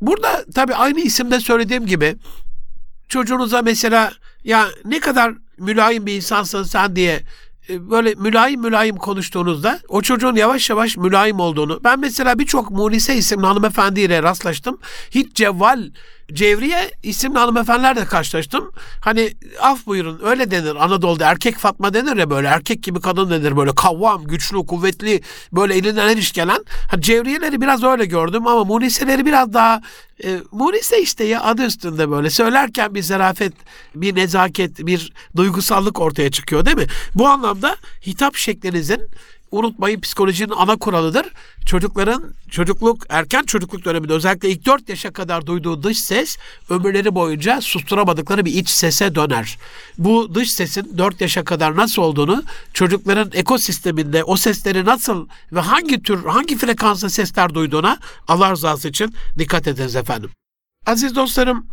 Burada 0.00 0.44
tabii 0.54 0.74
aynı 0.74 1.00
isimde 1.00 1.40
söylediğim 1.40 1.86
gibi 1.86 2.16
çocuğunuza 3.08 3.62
mesela 3.62 4.12
ya 4.44 4.68
ne 4.84 5.00
kadar 5.00 5.34
mülayim 5.58 6.06
bir 6.06 6.16
insansın 6.16 6.62
sen 6.62 6.96
diye 6.96 7.22
böyle 7.68 8.14
mülayim 8.14 8.60
mülayim 8.60 8.96
konuştuğunuzda 8.96 9.80
o 9.88 10.02
çocuğun 10.02 10.36
yavaş 10.36 10.70
yavaş 10.70 10.96
mülayim 10.96 11.40
olduğunu 11.40 11.84
ben 11.84 12.00
mesela 12.00 12.38
birçok 12.38 12.70
Munise 12.70 13.16
isimli 13.16 13.46
hanımefendiyle 13.46 14.22
rastlaştım. 14.22 14.78
Hiç 15.10 15.34
cevval 15.34 15.90
Cevriye 16.32 16.90
isimli 17.02 17.38
hanımefendilerle 17.38 18.04
karşılaştım. 18.04 18.72
Hani 19.00 19.32
af 19.60 19.86
buyurun 19.86 20.20
öyle 20.24 20.50
denir 20.50 20.76
Anadolu'da 20.84 21.30
erkek 21.30 21.58
Fatma 21.58 21.94
denir 21.94 22.16
ya 22.16 22.30
böyle 22.30 22.48
erkek 22.48 22.82
gibi 22.82 23.00
kadın 23.00 23.30
denir 23.30 23.56
böyle 23.56 23.74
kavvam, 23.74 24.24
güçlü, 24.24 24.66
kuvvetli 24.66 25.20
böyle 25.52 25.74
elinden 25.74 26.08
her 26.08 26.16
iş 26.16 26.32
gelen. 26.32 26.64
Hani 26.90 27.02
Cevriyeleri 27.02 27.60
biraz 27.60 27.82
öyle 27.82 28.04
gördüm 28.04 28.46
ama 28.46 28.64
Muniseleri 28.64 29.26
biraz 29.26 29.52
daha 29.52 29.80
e, 30.24 30.38
Munise 30.52 31.02
işte 31.02 31.24
ya 31.24 31.42
adı 31.42 31.66
üstünde 31.66 32.10
böyle 32.10 32.30
söylerken 32.30 32.94
bir 32.94 33.02
zarafet, 33.02 33.52
bir 33.94 34.16
nezaket, 34.16 34.86
bir 34.86 35.12
duygusallık 35.36 36.00
ortaya 36.00 36.30
çıkıyor 36.30 36.64
değil 36.64 36.76
mi? 36.76 36.86
Bu 37.14 37.28
anlamda 37.28 37.76
hitap 38.06 38.36
şeklinizin 38.36 39.08
unutmayın 39.52 40.00
psikolojinin 40.00 40.52
ana 40.56 40.76
kuralıdır. 40.76 41.26
Çocukların 41.66 42.34
çocukluk, 42.50 43.06
erken 43.08 43.42
çocukluk 43.42 43.84
döneminde 43.84 44.12
özellikle 44.12 44.50
ilk 44.50 44.66
4 44.66 44.88
yaşa 44.88 45.12
kadar 45.12 45.46
duyduğu 45.46 45.82
dış 45.82 45.98
ses 45.98 46.36
ömürleri 46.70 47.14
boyunca 47.14 47.60
susturamadıkları 47.60 48.44
bir 48.44 48.54
iç 48.54 48.70
sese 48.70 49.14
döner. 49.14 49.58
Bu 49.98 50.34
dış 50.34 50.52
sesin 50.52 50.98
4 50.98 51.20
yaşa 51.20 51.44
kadar 51.44 51.76
nasıl 51.76 52.02
olduğunu 52.02 52.42
çocukların 52.72 53.30
ekosisteminde 53.34 54.24
o 54.24 54.36
sesleri 54.36 54.84
nasıl 54.84 55.28
ve 55.52 55.60
hangi 55.60 56.02
tür, 56.02 56.24
hangi 56.24 56.58
frekanslı 56.58 57.10
sesler 57.10 57.54
duyduğuna 57.54 57.98
Allah 58.28 58.50
rızası 58.50 58.88
için 58.88 59.14
dikkat 59.38 59.68
ediniz 59.68 59.96
efendim. 59.96 60.30
Aziz 60.86 61.16
dostlarım 61.16 61.66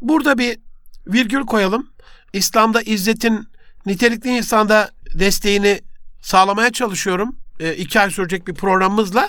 burada 0.00 0.38
bir 0.38 0.58
virgül 1.06 1.46
koyalım. 1.46 1.90
İslam'da 2.32 2.82
izzetin 2.82 3.48
nitelikli 3.86 4.36
insanda 4.36 4.90
desteğini 5.14 5.80
sağlamaya 6.22 6.72
çalışıyorum. 6.72 7.36
E, 7.60 7.74
iki 7.74 8.00
ay 8.00 8.10
sürecek 8.10 8.46
bir 8.48 8.54
programımızla. 8.54 9.28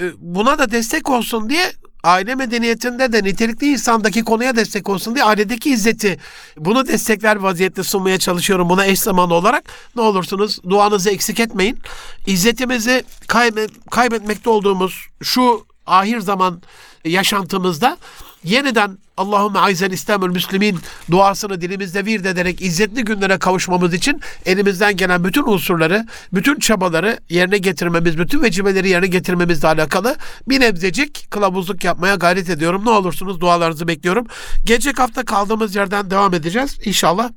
E, 0.00 0.10
buna 0.18 0.58
da 0.58 0.70
destek 0.70 1.10
olsun 1.10 1.50
diye 1.50 1.72
aile 2.02 2.34
medeniyetinde 2.34 3.12
de 3.12 3.24
nitelikli 3.24 3.66
insandaki 3.66 4.24
konuya 4.24 4.56
destek 4.56 4.88
olsun 4.88 5.14
diye 5.14 5.24
ailedeki 5.24 5.70
izzeti 5.70 6.18
bunu 6.56 6.88
destekler 6.88 7.36
vaziyette 7.36 7.82
sunmaya 7.82 8.18
çalışıyorum 8.18 8.68
buna 8.68 8.86
eş 8.86 9.00
zamanlı 9.00 9.34
olarak. 9.34 9.64
Ne 9.96 10.02
olursunuz 10.02 10.58
duanızı 10.70 11.10
eksik 11.10 11.40
etmeyin. 11.40 11.78
İzzetimizi 12.26 13.04
kaybe- 13.28 13.90
kaybetmekte 13.90 14.50
olduğumuz 14.50 15.06
şu 15.22 15.66
ahir 15.86 16.20
zaman 16.20 16.62
yaşantımızda 17.04 17.96
yeniden 18.44 18.98
Allahümme 19.18 19.58
aizel 19.58 19.90
İslamül 19.90 20.30
Müslimin 20.30 20.78
duasını 21.10 21.60
dilimizde 21.60 22.04
vird 22.04 22.24
ederek 22.24 22.62
izzetli 22.62 23.04
günlere 23.04 23.38
kavuşmamız 23.38 23.94
için 23.94 24.20
elimizden 24.46 24.96
gelen 24.96 25.24
bütün 25.24 25.42
unsurları, 25.42 26.06
bütün 26.32 26.58
çabaları 26.58 27.18
yerine 27.28 27.58
getirmemiz, 27.58 28.18
bütün 28.18 28.42
vecibeleri 28.42 28.88
yerine 28.88 29.06
getirmemizle 29.06 29.68
alakalı 29.68 30.16
bir 30.48 30.60
nebzecik 30.60 31.30
kılavuzluk 31.30 31.84
yapmaya 31.84 32.14
gayret 32.14 32.50
ediyorum. 32.50 32.84
Ne 32.84 32.90
olursunuz 32.90 33.40
dualarınızı 33.40 33.88
bekliyorum. 33.88 34.26
Gelecek 34.64 34.98
hafta 34.98 35.24
kaldığımız 35.24 35.76
yerden 35.76 36.10
devam 36.10 36.34
edeceğiz. 36.34 36.78
İnşallah 36.84 37.30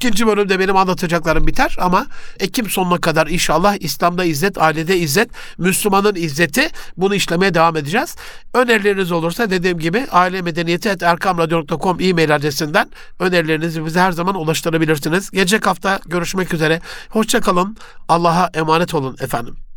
İkinci 0.00 0.26
bölümde 0.26 0.58
benim 0.58 0.76
anlatacaklarım 0.76 1.46
biter 1.46 1.76
ama 1.80 2.06
Ekim 2.38 2.70
sonuna 2.70 3.00
kadar 3.00 3.26
inşallah 3.26 3.76
İslam'da 3.80 4.24
izzet, 4.24 4.58
ailede 4.58 4.98
izzet, 4.98 5.30
Müslümanın 5.58 6.14
izzeti 6.14 6.68
bunu 6.96 7.14
işlemeye 7.14 7.54
devam 7.54 7.76
edeceğiz. 7.76 8.16
Önerileriniz 8.54 9.12
olursa 9.12 9.50
dediğim 9.50 9.78
gibi 9.78 10.06
aile 10.10 10.42
medeniyeti 10.42 10.88
erkamradyo.com 11.00 12.00
e-mail 12.00 12.34
adresinden 12.34 12.90
önerilerinizi 13.18 13.86
bize 13.86 14.00
her 14.00 14.12
zaman 14.12 14.34
ulaştırabilirsiniz. 14.34 15.30
Gelecek 15.30 15.66
hafta 15.66 16.00
görüşmek 16.06 16.54
üzere. 16.54 16.80
Hoşçakalın. 17.08 17.76
Allah'a 18.08 18.50
emanet 18.54 18.94
olun 18.94 19.16
efendim. 19.20 19.69